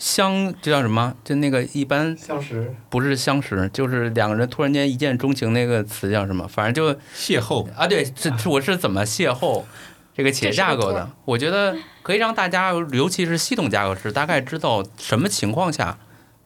[0.00, 1.14] 相，这叫什么？
[1.22, 6.48] 就那个一般相识，不是相识，就是两个人突然间一见钟情，那个词叫什么？
[6.48, 9.62] 反正就邂逅，啊，对，这这我是怎么邂逅
[10.16, 11.08] 这个企业架构的？
[11.26, 15.98] 我觉得可以让大家，尤其是系统架构师，大概知道什么情况下，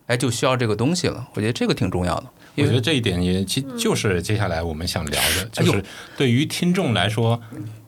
[0.07, 1.29] 哎，就需要这个东西了。
[1.35, 2.27] 我觉得这个挺重要的。
[2.57, 5.83] 我觉得这一点也其就是接下来我们想聊的，就是
[6.17, 7.41] 对于听众来说，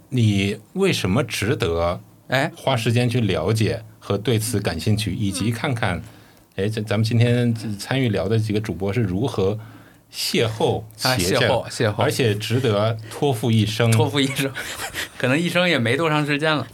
[0.08, 6.00] 你为什么值得哎，花时间去了解和对此感兴趣，以及看看，
[6.54, 9.58] 哎，咱咱们今天参与聊的几个主播是如何
[10.12, 13.90] 邂逅啊，邂逅，邂逅而，且值得托付一生。
[13.90, 14.52] 托付一生，
[15.18, 16.64] 可能一生也没多长时间了。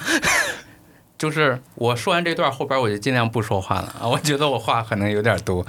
[1.16, 4.06] 就是我说完这段后边，我就尽量不说话了啊！
[4.06, 5.66] 我觉得我话可能有点多。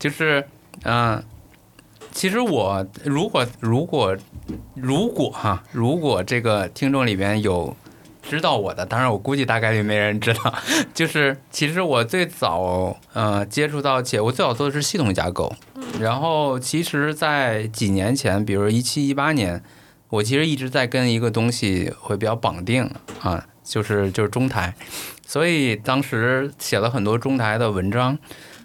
[0.00, 0.44] 就是，
[0.82, 1.22] 嗯、
[2.10, 4.16] 其实我如果如果
[4.74, 7.76] 如果哈，如果这个听众里边有
[8.28, 10.54] 知道我的，当然我估计大概率没人知道。
[10.92, 15.54] 就是其实我最早呃接触到且，我最早做的是系统架构，
[16.00, 19.62] 然后其实，在几年前，比如一七一八年。
[20.10, 22.88] 我其实一直在跟一个东西会比较绑定
[23.20, 24.72] 啊，就是就是中台，
[25.26, 28.16] 所以当时写了很多中台的文章。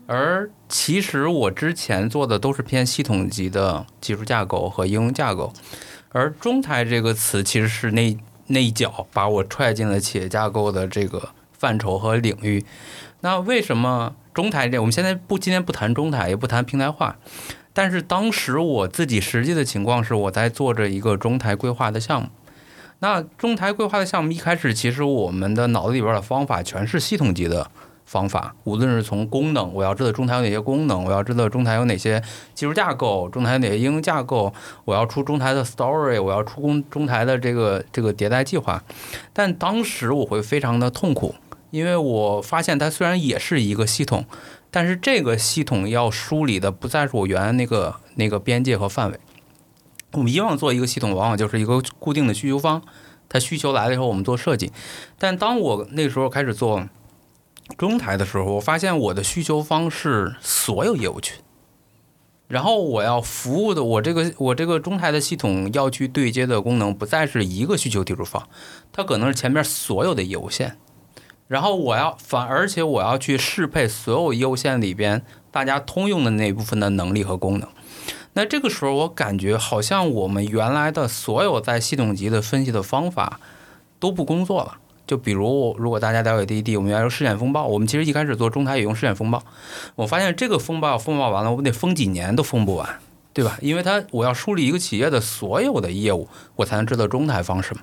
[0.06, 5.52] 而其实我之前做的都是偏系统级的技术架构和应用架构，
[6.10, 8.16] 而中台这个词其实是那
[8.50, 12.64] 那一脚把我踹进了企业架构的这个范畴和领域。
[13.22, 14.80] 那为什么中台这？
[14.80, 17.18] 我们现在不今天不谈中台，也不谈平台化，
[17.74, 22.30] 但是当时我自己实际的情况是，我在做着一个中台规划的项目。
[23.00, 27.70] 那中台规划的项目一开始，其实我们的脑子里边的方法全是系统级的
[28.10, 32.20] 方法，无论是从功能，我要知道中台有哪些功能，我要知道中台有哪些
[32.56, 34.52] 技术架构，中台哪些应用架构，
[34.84, 38.84] 我要出中台的 story，我要出中中台的这个这个迭代计划。
[39.32, 41.36] 但当时我会非常的痛苦，
[41.70, 44.26] 因为我发现它虽然也是一个系统，
[44.72, 49.20] 但是这个系统要梳理的不再是我原来那个那个边界和范围。
[50.14, 52.82] 我们以往做一个系统，往往就是一个固定的需求方，
[53.30, 54.72] 它需求来了以后，我们做设计。
[55.20, 56.90] 但当我那时候开始做
[57.78, 61.38] 中台的时候，我发现我的需求方是所有业务群，
[62.48, 68.50] 然后我要服务的我这个我这个中台的系统要去对接的功能，不再是一个需求提出方，
[68.92, 70.78] 它可能是前面所有的业务线。
[71.48, 77.68] 然后我要反，而且我要去适配所有业务线里边大家通用的那部分的能力和功能。
[78.34, 83.40] 那这个时候，我感觉好像我们原来的所有在系统级的分析的方法
[84.00, 84.78] 都不工作了。
[85.10, 89.42] 就比如，如果大家了解滴滴我们原来用试点风暴，我们其实一开始做中台也用试点风暴。
[89.96, 92.88] 我发现这个风暴风暴完了，我得封几年都封不完，
[93.34, 93.58] 对吧？
[93.60, 97.82] 因为它我要梳理一个企业的所有的业务，我才能知道中台方什么。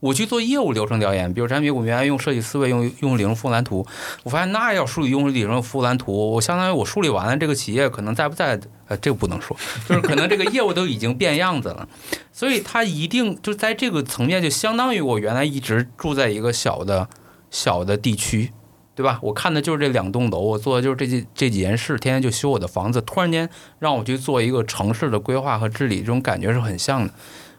[0.00, 3.84] 我去做业务流程调研，比如产品，我原来用设计思维，用用理论服务蓝图，
[4.22, 9.56] 我发现那要梳理用理论服务蓝图，我相当于我梳理完了，这个企业可能在不在，呃，这个不能说，
[9.88, 11.88] 就是可能这个业务都已经变样子了，
[12.32, 17.08] 所以它一定就在这个层面，就相当于我原来一直住在一个小的
[17.50, 18.52] 小的地区，
[18.94, 19.18] 对吧？
[19.20, 23.00] 我看的就是这两栋楼，我做的就是这几这几件事，天天就修我的房子。
[23.00, 27.12] 突然间让我去做一个城市的规划和治理，这种感觉是很像的。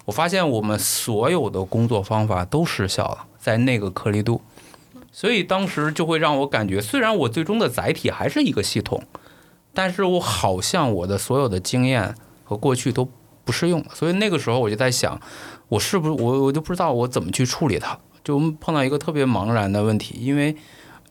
[0.10, 4.41] 我发现我们所有的工作方法都失效了，在那个颗粒度，
[5.12, 9.04] 所以当时就会让我感觉，虽然我最终的载体还是一个系统，
[9.72, 13.08] 但是我好像我的所有的经验和过去都
[13.45, 13.86] 不适用。
[13.93, 15.22] 所以那个时候我就在想，
[15.67, 20.56] 我是不是我我就不知道我怎么去处理它，就碰到一个特别茫然的问题，因为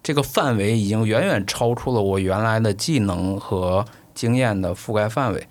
[0.02, 5.46] 这个范围已经远远超出了我原来的技能和经验的覆盖范围。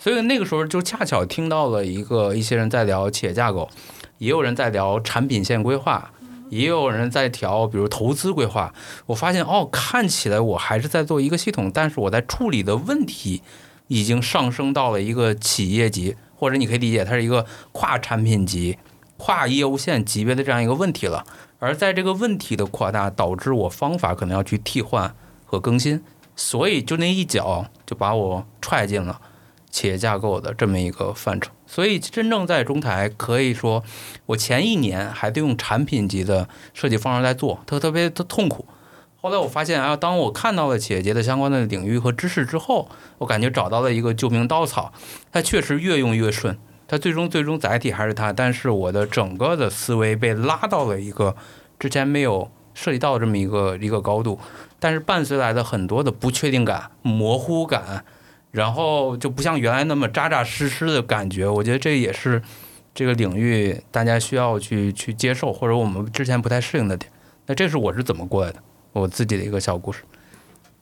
[0.00, 3.68] 所以那个时候就恰巧听到了一个一些人在聊企业架构，
[4.16, 6.10] 也有人在聊产品线规划，
[6.48, 8.72] 也有人在调比如投资规划。
[9.04, 13.42] 我发现哦，看起来我还是在做一个系统，但是我在处理的问题
[13.88, 18.78] 已经上升到了一个企业级，或者你可以理解它是一个跨产品级、
[19.18, 21.26] 跨业务线级别的这样一个问题了。
[21.58, 26.02] 而在这个问题的扩大，导致我方法可能要去替换和更新，
[26.34, 29.20] 所以就那一脚就把我踹进了。
[29.70, 33.82] 企业架构的这么一个范畴，所以真正在中台，可以说
[34.26, 38.66] 我前一年还得用产品级的设计方式来做，特特别的痛苦。
[39.22, 44.92] 后来我发现啊，当我看到了企业级的相关的领域和知识之后，我感觉找到了一个救命稻草。
[45.30, 51.36] 它确实越用越顺，它最终最终载体还是它，但是我的整个的思维被拉到了一个
[51.78, 54.40] 之前没有涉及到这么一个一个高度，
[54.78, 58.04] 但是伴随来的很多的不确定感、模糊感。
[58.52, 62.42] 然后就不像原来那么扎扎实实的感觉，我觉得这也是
[62.92, 67.10] 这个领域大家需要去去接受，或者我们之前不太适应的点。
[67.46, 68.60] 那这是我是怎么过来的，
[68.92, 70.02] 我自己的一个小故事。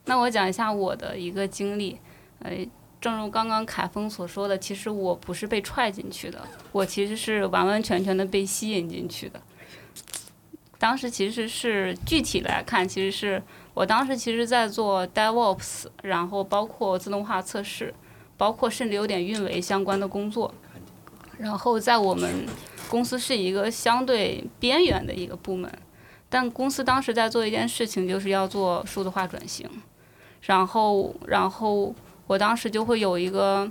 [0.06, 1.98] 那我讲一下我的一个经历，
[2.38, 2.50] 呃，
[3.00, 6.40] 正如刚刚凯峰所说的，其实我不是被踹进去的，
[6.72, 9.38] 我其实是完完全全的被吸引进去的。
[10.78, 13.42] 当时其实是具体来看，其实是。
[13.78, 17.94] 我当时其实，在做 DevOps，然后包括自动化测试，
[18.36, 20.52] 包括甚至有点运维相关的工作。
[21.38, 22.44] 然后在我们
[22.88, 25.72] 公司是一个相对边缘的一个部门，
[26.28, 29.70] 但公司当时在做一件事情，就是要做数字化转型。
[30.40, 31.94] 然后，然后
[32.26, 33.70] 我当时就会有一个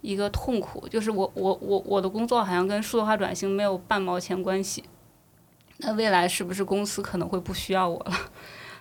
[0.00, 4.82] 一个痛苦，就是我我我我的工作好像跟数字化转型没有半毛钱关系。
[5.76, 8.16] 那未来是不是公司可能会不需要我了？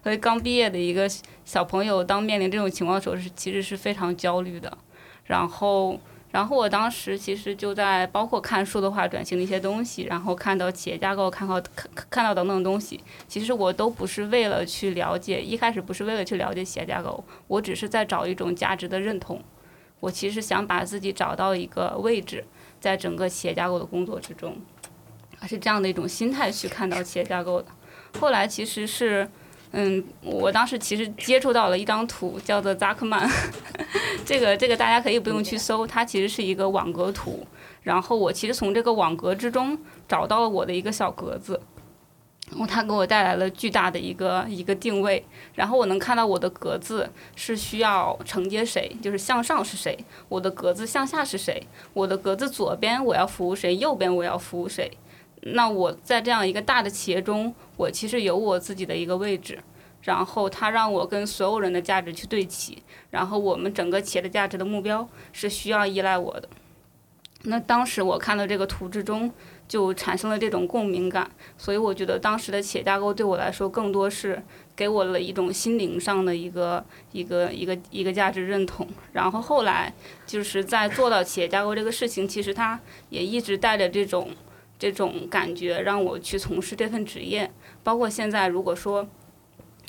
[0.04, 1.10] 所以刚毕业的一个
[1.46, 4.78] 小朋友，当面临这种情况的时候，是其实是非常焦虑的。
[5.24, 5.98] 然后，
[6.30, 13.00] 然后我当时其实就在包括看数字化转型的一些东西，然后看到企业架构，看到看看到等等东西。
[13.30, 19.42] 其实我都不是为了去了解，一开始不是为了去了解企业架构，我只是在找一种价值的认同。
[20.02, 22.44] 我其实想把自己找到一个位置，
[22.82, 24.58] 在整个企业架构的工作之中，
[25.48, 27.70] 是这样的一种心态去看到企业架构的。
[28.20, 29.30] 后来其实是。
[29.76, 33.28] 嗯，我当时其实接触到了一张图，叫做扎克曼，
[34.24, 37.46] 这个这个大家可以不用去搜，它其实是一个网格图。
[37.82, 39.76] 然后我其实从这个网格之中
[40.08, 41.60] 找到了我的一个小格子，
[42.52, 45.26] 然后它给我带来了巨大的一个一个定位。
[45.56, 49.98] 然后我能看到我的格子是需要承接谁，就是向上是谁，
[50.30, 51.62] 我的格子向下是谁，
[51.94, 54.92] 我的格子左边我要服务谁，右边我要服务谁。
[55.46, 59.60] 那我在这样一个大的企业中，我其实有我自己的一个位置，
[60.04, 66.48] 然后它让我跟所有人的价值去对齐，然后我们整个企业的价值的目标是需要依赖我的。
[67.44, 69.30] 那当时我看到这个图之中，
[69.68, 74.42] 就产生了这种共鸣感，所以我觉得当时的企业架构对我来说，更多是
[74.78, 78.88] 给我了一种心灵上的一个一个一个一个价值认同。
[79.12, 79.94] 然后后来
[80.26, 82.80] 就是在做到企业架构这个事情，其实它
[83.10, 84.30] 也一直带着这种。
[84.84, 87.50] 这种感觉让我去从事这份职业，
[87.84, 89.08] 包括现在，如果说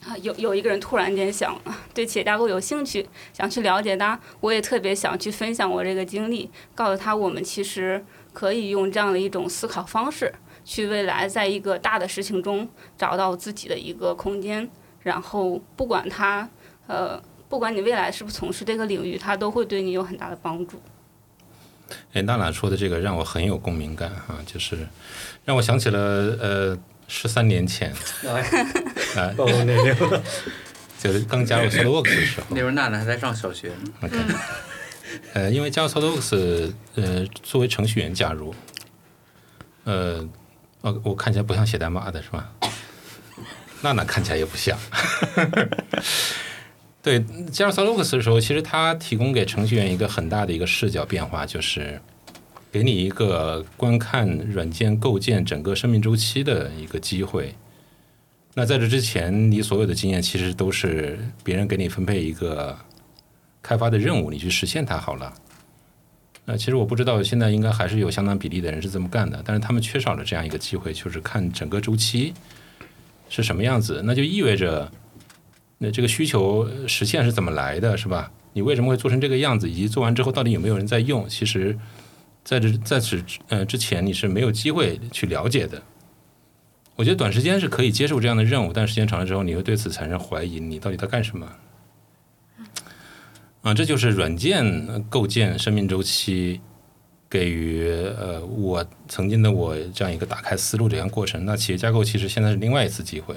[0.07, 1.61] 啊有有一个人突然间想
[1.93, 10.33] 对企业架构有兴趣，想去了解它，我也特别想去分享我这个经历，告诉他我们其实可以用这样的一种思考方式，
[10.65, 14.71] 去未来在一个大的事情中找到自己的一个空间，
[15.03, 16.49] 然后不管他
[16.87, 20.79] 呃不管你未来是不是从事这个领域，它都会对你有很大的帮助。
[22.13, 24.79] 哎，娜娜说的这个让我很有共鸣感哈，就是
[25.45, 25.99] 让我想起了
[26.41, 26.79] 呃
[27.09, 27.93] 十三年前，
[29.17, 29.95] 啊，暴露年龄，
[30.99, 33.71] 就是刚加入 SolidWorks 的时候，那时候娜娜还在上小学。
[34.01, 34.17] OK，
[35.35, 38.55] 呃，因为加入 SolidWorks，呃，作为程序员加入，
[39.85, 40.27] 呃，
[40.81, 42.51] 哦，我看起来不像写代码的是吧？
[43.83, 44.79] 娜娜看起来也不像。
[47.05, 52.00] 对，加入 SolidWorks 的时候，其实它提供给程序员一个很大的一个视角变化，就是
[52.73, 57.55] 给你一个观看软件构建整个生命周期的一个机会。
[58.55, 62.75] 那在这之前，你所有的经验其实都是别人给你分配一个
[63.61, 65.31] 开发的任务，你去实现它好了。
[66.46, 72.33] 那其实我不知道，现在应该还是有相当比例的人是这么干的，但是他们缺少了这样一个机会，就是看整个周期
[73.29, 74.00] 是什么样子。
[74.05, 74.90] 那就意味着，
[75.91, 78.31] 这个需求实现是怎么来的，是吧？
[78.53, 81.29] 你为什么会做成这个样子，以及做完之后到底有没有人在用？
[81.29, 81.77] 其实
[82.45, 85.83] 在这在此呃之前，你是没有机会去了解的。
[86.97, 91.49] 我觉得短时间是可以接受这样的任务，但时间长了之后，你会对此产生怀疑：你到底在干什么？
[93.63, 96.61] 啊，这就是软件构建生命周期
[97.29, 97.83] 给予
[98.17, 101.45] 呃我曾经的我这样一个打开思路这样过程。
[101.45, 103.35] 那企业架构其实现在是另外一次机会，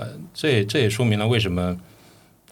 [0.00, 1.78] 呃，这也这也说明了为什么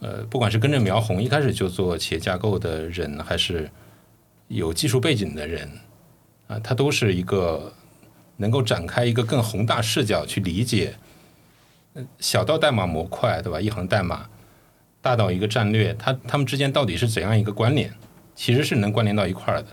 [0.01, 3.71] 呃不管是跟着苗红一开始就做企业架构的人，还是
[4.49, 5.71] 有技术背景的人
[6.47, 7.73] 啊，他都是一个
[8.37, 10.95] 能够展开一个更宏大视角去理解，
[12.19, 13.61] 小到代码模块对吧？
[13.61, 14.29] 一行代码。
[15.01, 17.91] 大到一个战略，它它们之间到底是怎样一个关联？
[18.35, 19.69] 其实是能关联到一块儿的。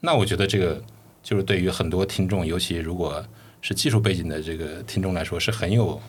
[0.00, 0.82] 那我觉得这个
[1.22, 3.24] 就是对于很多听众，尤其如果
[3.62, 6.02] 是技术背景的这个听众来说，是很有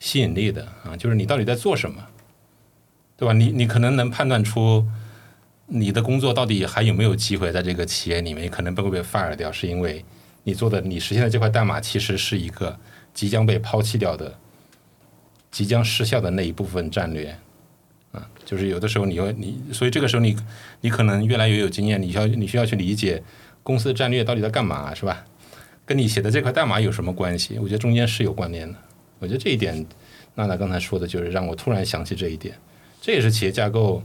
[0.00, 0.96] 吸引力的啊。
[0.96, 2.04] 就是你到底在做什么，
[3.16, 3.32] 对吧？
[3.32, 4.86] 你你可能能判断出
[5.66, 10.04] 你的工作到底还有没有机会在这个企业里面，可能被会被 fire 掉，是因为
[10.44, 12.78] 你做的你实现的这块代码其实是一个
[13.12, 14.38] 即将被抛弃掉的、
[15.50, 17.36] 即将失效的那一部分战略。
[18.12, 20.34] 啊，就是有的时候你要你，所以这个时候你
[20.80, 23.22] 你可能越来越有经验，你需要你需要去理解
[23.62, 25.26] 公司的战略到底在干嘛，是吧？
[25.84, 27.58] 跟你写的这块代码有什么关系？
[27.58, 28.78] 我觉得中间是有关联的。
[29.18, 29.86] 我觉得这一点，
[30.34, 32.58] 娜娜刚才说的就是让我突然想起这一点。
[33.00, 34.02] 这也是企业架构，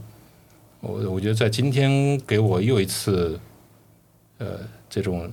[0.80, 3.38] 我我觉得在今天给我又一次，
[4.38, 5.30] 呃，这种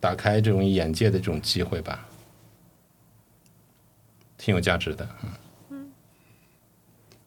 [0.00, 2.06] 打开这种眼界的这种机会吧，
[4.36, 5.08] 挺有价值的，
[5.70, 5.92] 嗯。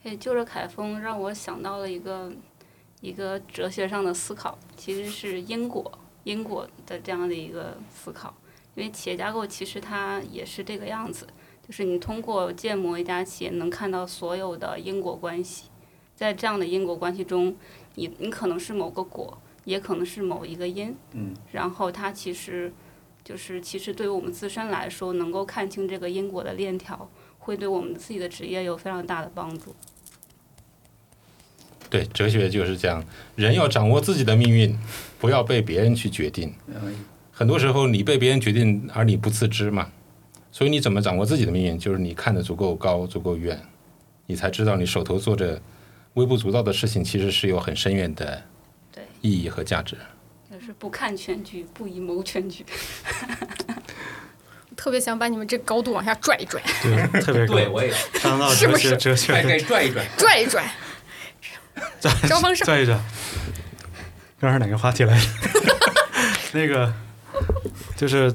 [0.04, 2.32] 哎，就着凯风让我想到了一个
[3.02, 8.34] 一个哲学上的思考，其实是因果因果的这样的一个思考。
[8.76, 11.28] 因为企业架构其实它也是这个样子，
[11.72, 15.70] 就是你通过建模一家企业，能看到所有的因果关系。
[16.14, 17.56] 在这样的因果关系中，
[17.96, 20.94] 你你可能是某个果，也可能是某一个因。
[21.14, 21.34] 嗯。
[21.54, 22.74] 然后它其实
[23.24, 27.10] 就是其实对于我们自身来说，能够看清这个因果的链条，
[27.40, 29.74] 会对我们自己的职业有非常大的帮助。
[31.90, 33.02] 对，哲学就是这样，
[33.38, 34.78] 人要掌握自己的命运，
[35.22, 36.54] 不要被别人去决定。
[37.32, 39.90] 很多时候你被别人决定，而你不自知嘛。
[40.52, 41.80] 所以你怎么掌握自己的命运？
[41.80, 43.60] 就是你看得足够高、足够远，
[44.26, 45.62] 你才知道你手头做着
[46.16, 48.42] 微不足道的事情，其实是有很深远的
[49.22, 49.96] 意义和价值。
[50.52, 52.66] 就是不看全局，不以谋全局。
[54.76, 56.62] 特别想把你们这高度往下拽一拽。
[56.82, 57.92] 对，特别对，我也
[58.54, 58.98] 是不是？
[58.98, 60.72] 哲学，该拽一拽，拽一拽。
[62.28, 63.00] 招方上，拽一拽。
[64.40, 65.28] 刚是哪个话题来着？
[66.52, 66.92] 那个
[67.96, 68.34] 就是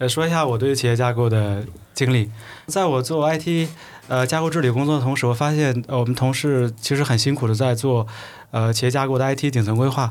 [0.00, 2.30] 呃，说一下我对企业架构的经历。
[2.66, 3.68] 在我做 IT
[4.08, 8.06] 呃架构治理工作的同时，我发现呃我们同事其实很辛苦的在做
[8.50, 10.10] 呃企业架构的 IT 顶层规划。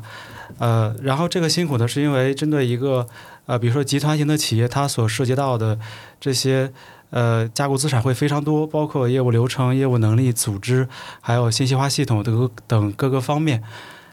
[0.58, 3.04] 呃，然后这个辛苦呢，是因为针对一个
[3.46, 5.76] 呃比如说集团型的企业，它所涉及到的
[6.20, 6.72] 这些。
[7.10, 10.88] 呃，架构资产会非常多，包括业务流程、业务能力、组织，
[11.20, 13.64] 还有信息化系统等等各个方面。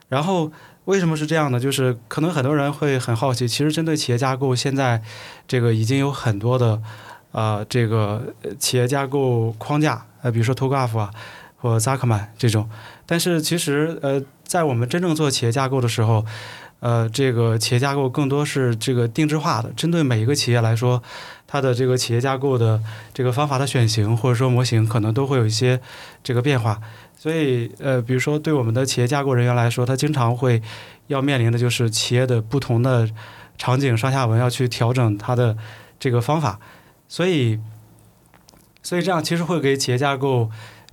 [0.09, 0.51] 然后
[0.87, 1.59] 为什么是这样呢？
[1.59, 5.01] 就是可能很多人会很好奇，其实针对企业架构，现在
[5.45, 6.81] 这个已经有很多的
[7.33, 11.11] 啊，这个企业架构框架，呃，比如说 TOGAF 啊，
[11.57, 12.69] 或 Zuckman 这种。
[13.05, 16.25] 但是其实呃，在我们真正做企业架构的时候，
[16.79, 21.03] 呃，这个企业架构更多是这个定制化的，针对每一个企业来说。
[21.49, 22.81] 它的这个企业架构的
[23.13, 25.79] 这个方法的选型或者说模型，可能都会有一些
[26.21, 26.81] 这个变化。
[27.19, 30.61] 所以，呃，比如说对我们的企业架构人员来说，他经常会
[31.07, 33.09] 要面临的就是企业的不同的
[33.57, 35.57] 场景上下文要去调整它的
[35.99, 36.59] 这个方法。
[37.07, 37.59] 所以，
[38.83, 40.49] 所以这样其实会给企业架构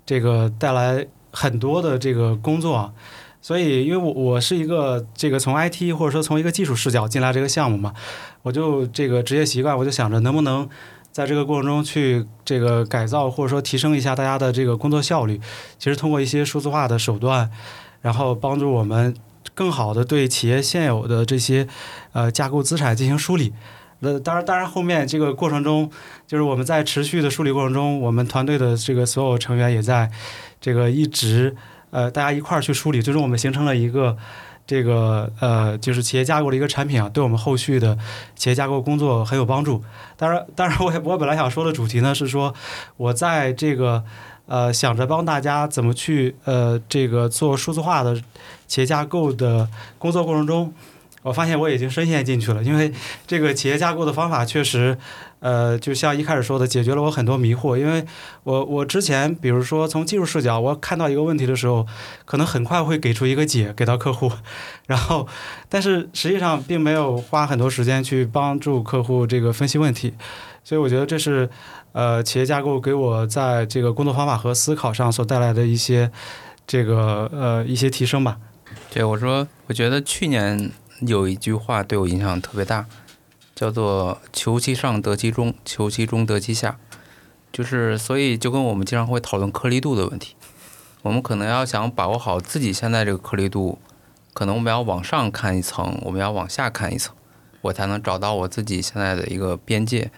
[0.06, 2.94] 这个带来很多的这个工作。
[3.42, 7.92] 所以，因为我我是一个这个从 IT 或者说从一个技术视角进来这个项目嘛。
[8.40, 10.66] 我就这个职业习惯，我就想着能不能
[11.14, 15.40] 在这个过程中去这个改造或者说提升一下大家的这个工作效率。
[15.78, 17.48] 其实通过一些数字化的手段，
[18.00, 19.14] 然后帮助我们
[19.54, 21.68] 更好的对企业现有的这些
[22.14, 23.52] 呃架构资产进行梳理。
[24.00, 25.88] 那当然，当然后面这个过程中，
[26.26, 30.10] 就是我们在持续的梳理过程中，我们团队的这个所有成员也在
[30.60, 31.54] 这个一直
[31.90, 34.16] 呃大家一块儿去梳理，最终我们形成了一个。
[34.66, 37.98] 这个呃，就是企业架构的一个产品啊，对我们后续的
[38.34, 39.82] 企业架构工作很有帮助。
[40.16, 42.54] 当然，当然，我也我本来想说的主题呢是说，
[42.96, 44.02] 我在这个
[44.46, 48.20] 呃想着帮大家怎么去呃这个做数字化的
[48.66, 50.72] 企业架构的工作过程中，
[51.24, 52.92] 我发现我已经深陷进去了，因为
[53.26, 54.96] 这个企业架构的方法确实。
[55.40, 57.76] 呃，就像一开始说的，解决了我很多迷惑。
[57.76, 58.02] 因为
[58.44, 61.86] 我我之前，比如说从技术视角，我看到一个问题的时候，
[62.24, 64.32] 可能很快会给出一个解给到客户，
[64.86, 65.28] 然后，
[65.68, 70.14] 但是实际上并没有花很多时间去帮助客户这个分析问题。
[70.64, 71.50] 所以我觉得这是
[71.92, 76.10] 呃企业架构给我在这个工作方法和思考上所带来的一些
[76.66, 78.38] 这个呃一些提升吧。
[78.90, 80.70] 对，我说，我觉得去年
[81.06, 82.86] 有一句话对我影响特别大。
[83.54, 86.76] 叫做求其上得其中，求其中得其下，
[87.52, 90.34] 就是所以就跟我们经常会讨论颗粒度的问题，
[91.02, 93.78] 我们可能要想把握好自己现在这个颗粒度，
[94.32, 97.14] 可能我们要往上看一层，我们要往下看一层，
[97.60, 100.10] 我才能找到我自己现在的一个边界。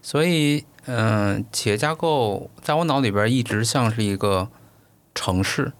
[0.00, 4.48] 所以，嗯，企业架构在我脑里边一直像是一个
[5.14, 5.74] 城市，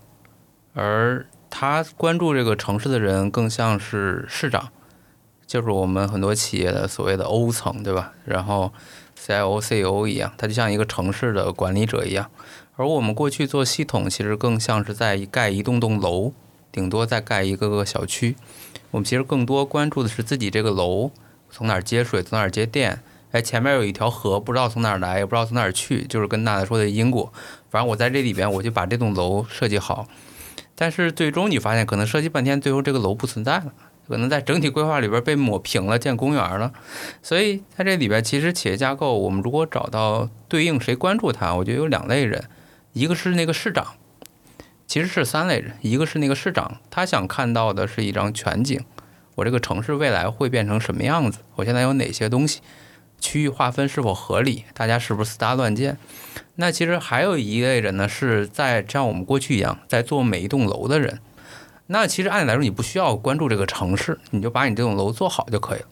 [0.75, 4.71] 而他关注这个城市的人更像是市长。
[5.47, 8.13] 就是我们很多企业的所谓的 O 层，对吧？
[8.25, 8.73] 然后
[9.19, 12.31] CIO、CEO 一样，它就像一个城市的管理者一样。
[12.77, 16.33] 而我们过去做系统，其实更像是在盖一栋栋楼，
[16.71, 18.37] 顶多再盖一个个小区。
[18.93, 21.11] 我们其实更多关注的是自己这个楼
[21.51, 23.03] 从哪儿接水，从哪儿接电。
[23.33, 27.33] 哎，前面有一条河，不知道从哪儿来，也不知道从哪儿去，就是跟娜娜说的因果。
[27.71, 30.07] 反正我在这里边，我就把这栋楼设计好。
[30.81, 33.67] 但是最终你发现，可能设计半天，最后这个楼不存在了。
[34.09, 36.73] 可能在整体规划里边被抹平了，建公园了，
[37.23, 42.43] 所以在这里边，其实企业架构，我们如果找到对应谁关注它，我觉得有两类人，
[42.95, 43.89] 一个是那个市长，
[44.87, 48.81] 其实是三类人，一个是那个市长，他想看到的是一张全景，
[49.35, 52.63] 我这个城市未来会变成什么样子，我现在有哪些东西，
[53.21, 55.97] 区域划分是否合理，大家是不是四搭乱建？
[56.57, 61.21] 那其实还有一类人呢，是在像我们过去一样，在做每一栋楼的人。
[61.87, 65.87] 那其实按理来说，你不需要关注这个城市，你就把你这栋楼做好就可以了。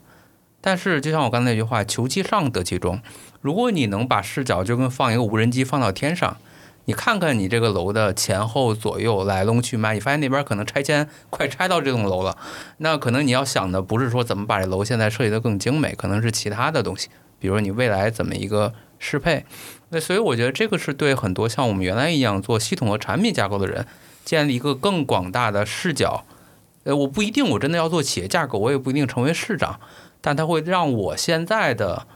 [0.61, 3.01] 但是，就像我刚才那句话，“求其上得其中”，
[3.41, 6.37] 如果你能把视角就跟放一个无人机放到天上，
[6.89, 12.39] 你看看你这个楼的前后左右来龙去脉，你发现那边可能拆迁快拆到这栋楼了，
[12.79, 19.45] 那可能你要想的不是说怎么把这楼现在设计得更精美，可能是其他的东西，比如你未来怎么一个适配。
[19.91, 23.87] 那所以我觉得这个是对很多像我们原来一样做系统和产品架构的人。
[24.25, 26.25] 建立一个更广大的视角，
[26.85, 29.81] 呃，我不一定我真的要做企业架构，我也不一定成为市长，
[30.21, 32.07] 但它会让我现在的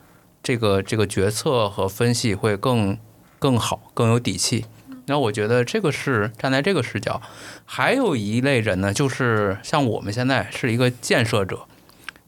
[0.43, 2.99] 这个这个决策和分析会更
[3.43, 4.65] 更好，更有底气。
[5.07, 7.21] 那我觉得这个是站在这个视角。
[7.65, 11.67] 还有一类人呢，就是像我们现在是一个建设者，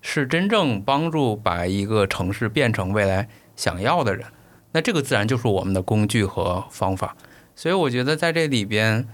[0.02, 4.26] 是真正帮助把一个城市变成未来想要的人。
[4.72, 7.16] 那这个自然就是我们的工具和方法。
[7.54, 9.06] 所以我觉得在这里边。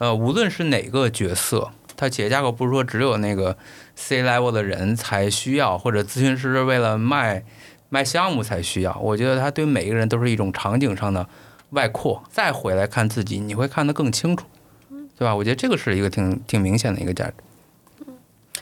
[0.00, 3.56] 呃，无论是哪个角色，它企业架构不是说只有那个
[3.96, 7.42] C level 的人才需要，或者咨询师为了卖
[7.88, 8.96] 卖项目才需要。
[9.00, 11.28] 我觉得它对每一个人都是一种场景上的
[11.70, 12.22] 外扩。
[12.30, 14.46] 再回来看自己，你会看得更清楚，
[15.18, 15.34] 对吧？
[15.34, 17.34] 我觉得这个是一个挺挺明显的一个价值。
[18.06, 18.16] 嗯，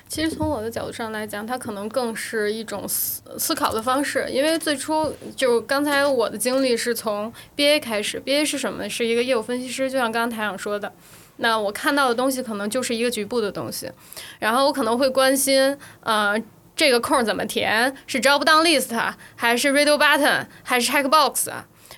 [0.08, 4.26] 其实从我的角度上来讲，它可能更是一种思思考的方式。
[4.30, 8.88] 因为最初就刚才我的经历是从 BA 开始，BA 是什么？
[8.88, 10.92] 是一个业务分析师，就像刚刚台长说的。
[11.38, 13.90] 那我看到的东西可能就是一个局部的东西，
[14.38, 16.34] 然后我可能会关心，呃，
[16.74, 17.94] 这个空怎么填？
[18.06, 21.50] 是 job down list 还是 radio button 还是 check box？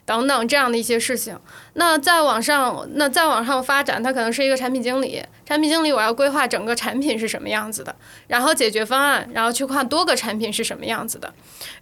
[0.09, 1.39] 等等这样的一些事情，
[1.75, 5.23] 那再往上，那再往上发展，它可能是一个产品经理。
[5.45, 7.95] 产品经理，我要规划整个产品是什么样子的，
[8.27, 11.31] 然后解决方案，然后去看多个产品是什么样子的。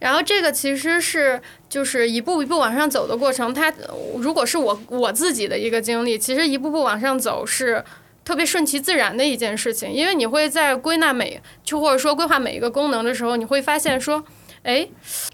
[0.01, 3.55] 然后这个其实是就是一步一步往上走的过程。
[3.55, 3.73] 它
[4.17, 7.85] 如果是我我自己的一个经历，其实一步步往上走是
[8.25, 14.25] 特别顺其自然的一件事情，因为你会在归纳每就或者说规划每一个功能的时候，你会发现说。
[14.67, 14.85] 哎，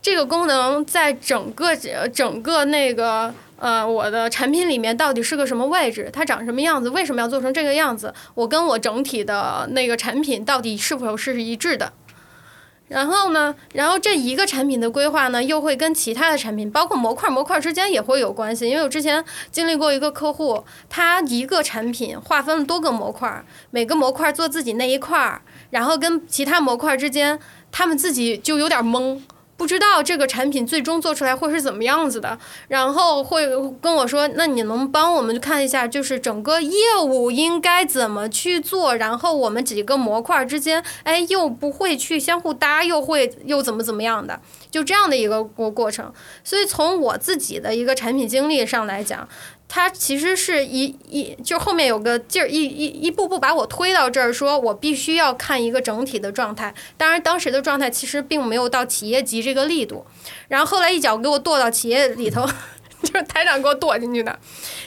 [0.02, 1.74] 这个功能在整个
[2.12, 6.10] 整个那个呃我的产品里面到底是个什么位置？
[6.12, 6.90] 它长什么样子？
[6.90, 8.12] 为什么要做成这个样子？
[8.34, 11.94] 我跟我整体的那个产品到底是否是一致的？
[12.88, 18.68] 然后呢，然后这一个产品的规划呢，又会跟其他的产品，包括模块模块之间也会有关系。
[18.68, 27.40] 因为我之前经历过一个客户，他一个产品划分了多个模块，每个模块做自己那一块儿，然后跟其他模块之间。
[27.72, 29.18] 他们自己就有点懵，
[29.56, 33.46] 不知道这个产品最终做出来会是怎么样子的，然后会
[33.80, 46.12] 跟我说，那你能帮我们看一下，就是整个业务应该怎么去做，然后我们几个模块之间，哎，又不会去相互搭，又会又怎么怎么样的，就这样的一个过过程。
[46.44, 49.28] 所以从我自己的一个产品经历上来讲。
[49.74, 56.74] 他其实是一一，就后面有个劲儿，一一一步步把我推到这儿，说我必须要看一个整体的状态。
[56.98, 60.04] 当然，当时的状态其实并没有到企业级这个力度。
[60.48, 62.46] 然后后来一脚给我跺到企业里头。
[63.04, 64.38] 就是台长给我躲进去的，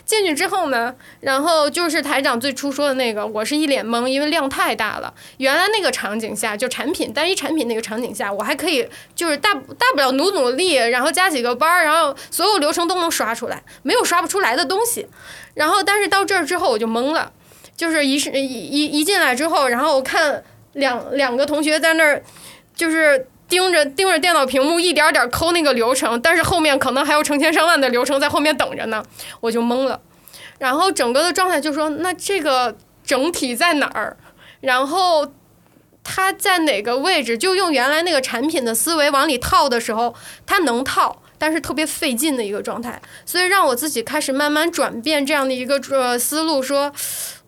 [0.06, 5.14] 进去之后呢，然后就是台长最初说的那个，我是一脸懵，因为量太大了。
[5.38, 15.06] 原来那个场景下，就产品单一产品那个场景下，我还可以就是大大不了努努力，然后加几个班儿，然后所有流程都能刷出来，没有刷不出来的东西。
[15.54, 17.32] 然后但是到这儿之后我就懵了，
[17.76, 20.42] 就是一是一一一进来之后，然后我看
[20.74, 22.24] 两两个同学在那儿，
[22.74, 23.28] 就是。
[23.48, 29.04] 盯着盯着电脑屏幕，一点点抠那个流程，但是后面可能还有成千上万的流程在后面等着呢，
[29.42, 30.02] 我就懵了。
[30.58, 34.18] 然后整个的状态就说：那这个整体在哪儿？
[34.62, 35.32] 然后
[36.04, 37.38] 它在哪个位置？
[37.38, 40.16] 就用原来那个产品的思维往里套的时候，
[40.46, 43.02] 它能套，但是特别费劲的一个状态。
[43.26, 46.92] 所以让我自己开始慢慢转变这样的一个呃思路，说。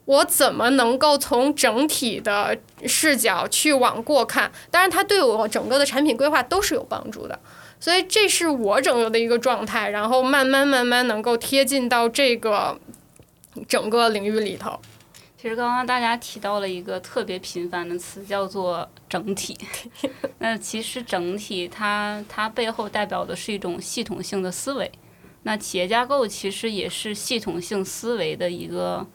[0.07, 4.49] 我怎么能够从整体的视角去往过看？
[4.71, 7.37] 当然，它对我整个的产品规划都是有帮助的。
[7.77, 12.79] 所以，这是我整个的一个状态，然后慢慢慢慢能够贴近到这个
[13.67, 14.79] 整个领域里头。
[15.37, 19.57] 其实刚刚大家提到了一个特别频繁的词，叫做整体。
[20.39, 24.89] 那其实整体它它背后代表的是一种系统性的思维。
[25.43, 29.05] 那企业架构其实也是系统性思维的一个。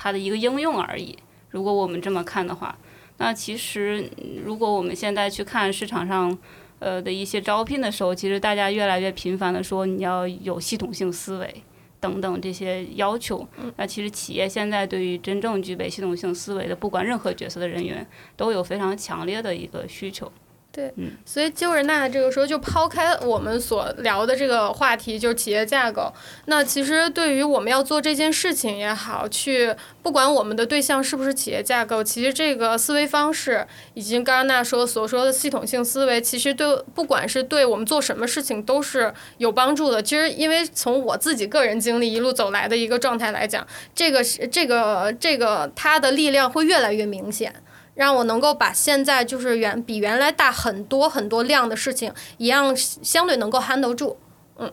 [0.00, 1.18] 它的一个应用而已。
[1.50, 2.78] 如果我们这么看的话，
[3.16, 4.08] 那其实
[4.44, 6.38] 如果我们现在去看市场上，
[6.78, 11.62] 呃的一些招聘的时候，其实大家越来越频繁的说你要有系统性思维
[11.98, 13.44] 等等这些要求。
[13.76, 20.30] 那其实企业现在对于真正具备系统性思维的，不管任何角色的人员，都有非常强烈的一个需求。
[20.78, 26.14] 对，所以就是那这个时候就抛开我们所聊的这个话题，就是企业架构。
[26.44, 29.74] 那其实对于我们要做这件事情也好，去
[30.04, 40.00] 不管我们的对象是不是企业架构，其实这个思维方式以及刚刚那说所说的系统性思维，其实对不管是对我们做什么事情都是有帮助的。
[40.00, 43.66] 其实因为从我自己个人经历一路走来的一个状态来讲，
[43.96, 47.52] 这个是这个这个它的力量会越来越明显。
[47.98, 54.16] 让我能够把现在就是原比原来大很多很多量的事情一样，相对能够 handle 住，
[54.56, 54.72] 嗯。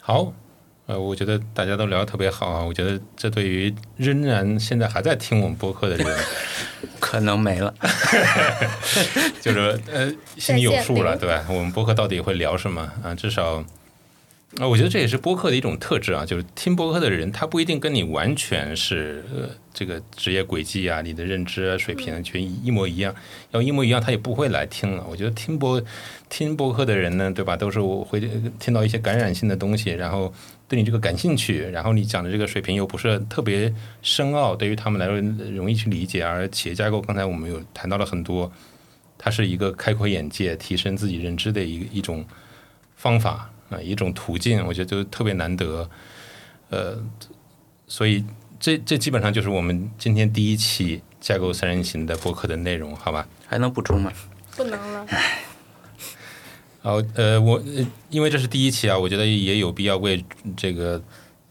[0.00, 0.32] 好，
[0.86, 2.64] 呃，我觉得大家都聊得特别好啊。
[2.64, 6.18] 我觉得这对于仍然现在还在听我们播客的人，
[7.00, 7.74] 可能没了，
[9.42, 11.44] 就是呃心里有数了，对吧？
[11.48, 13.12] 我们播客到底会聊什么啊？
[13.16, 13.64] 至少。
[14.58, 23.14] 啊，我觉得这也是播客的一种特质啊，就是听播客的人，他不一定跟你完全是呃这个职业轨迹啊，你的认知水平全一模一样。
[23.52, 25.06] 要一模一样，他也不会来听了。
[25.08, 25.80] 我觉得听播
[26.28, 28.20] 听播客的人呢，对吧，都是我会
[28.58, 30.34] 听到一些感染性的东西，然后
[30.66, 33.72] 对你这个感兴趣，然后你讲的这个水平又不是特别
[34.02, 35.20] 深奥，对于他们来说
[35.52, 36.24] 容易去理解。
[36.24, 38.50] 而企业架构，刚才我们有谈到了很多，
[39.16, 42.24] 它是一个开阔眼界、提升自己认知的一一种
[42.96, 43.49] 方法。
[43.70, 45.88] 啊，一种途径，我觉得就特别难得，
[46.68, 46.98] 呃，
[47.86, 48.24] 所以
[48.58, 53.26] 这这基本上就是我们今天第一期架构三人行的播客的内容，好吧？
[53.46, 54.12] 还能补充吗？
[54.56, 55.06] 不能了。
[56.82, 57.62] 好，呃，我
[58.08, 60.24] 因为这是第一期啊，我觉得也有必要为
[60.56, 61.00] 这个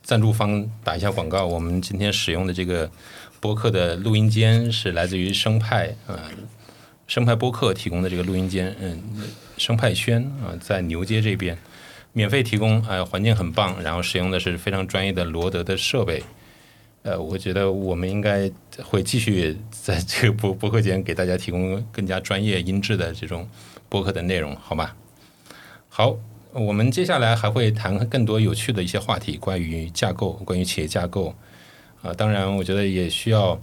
[0.03, 1.45] 赞助方打一下广告。
[1.45, 2.89] 我们今天使用的这个
[3.39, 6.19] 播客的录音间是来自于生派啊，
[7.07, 9.01] 生派播客提供的这个录音间，嗯，
[9.57, 11.57] 生派轩啊，在牛街这边。
[12.19, 16.21] 免费提供，呃，环境很棒，然后使用的是非常专业的罗德的设备，
[17.03, 18.51] 呃，我觉得我们应该
[18.83, 23.47] 会继续在这个播播客间给大家提供更加专业、音质的这种
[23.87, 24.91] 播客的内容，好吗？
[25.87, 26.17] 好，
[26.51, 31.33] 我们接下来还会谈更多有趣的一些话题，关于架构，关于企业架构，
[32.01, 33.57] 啊，当然，我觉得也需要，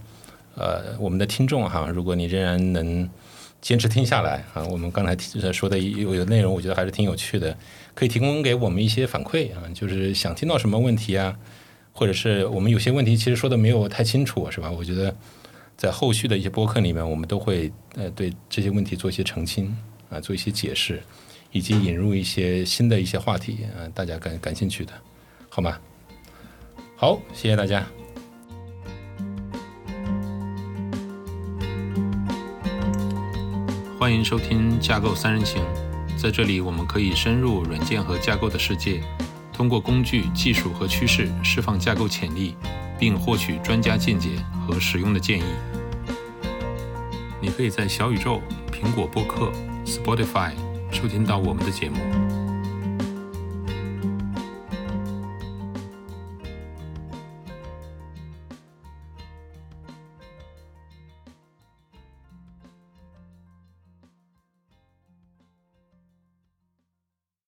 [0.55, 3.07] 呃，我们的听众哈，如果你仍然能
[3.61, 5.15] 坚持听下来啊，我们刚才
[5.51, 7.57] 说的有有内容，我觉得还是挺有趣的。
[7.93, 11.35] 可以提供给我们一些反馈啊，就是想听到什么问题啊，
[11.91, 14.69] 或者是我们有些问题其实说的没有太清楚，是吧？
[14.69, 15.13] 我觉得
[15.75, 19.75] 在后续的一些播客里面，我们都会呃对这些问题做一些澄清
[20.09, 21.01] 啊，做一些解释，
[21.51, 24.93] 以及引入一些新的一些话题啊，大家感感兴趣的，
[25.49, 25.79] 好吗？
[26.95, 28.06] 好，谢谢大家。
[33.99, 35.59] 欢迎收听《架构三人行》。
[36.21, 39.01] 在这里，我们可以深入软件和架构的世界，
[39.51, 42.55] 通过工具、技术和趋势释放架构潜力，
[42.99, 44.37] 并获取专家见解
[44.67, 45.43] 和实用的建议。
[47.41, 48.39] 你可以在小宇宙、
[48.71, 49.51] 苹果播客、
[49.83, 50.51] Spotify
[50.91, 51.97] 收听到我们的节目。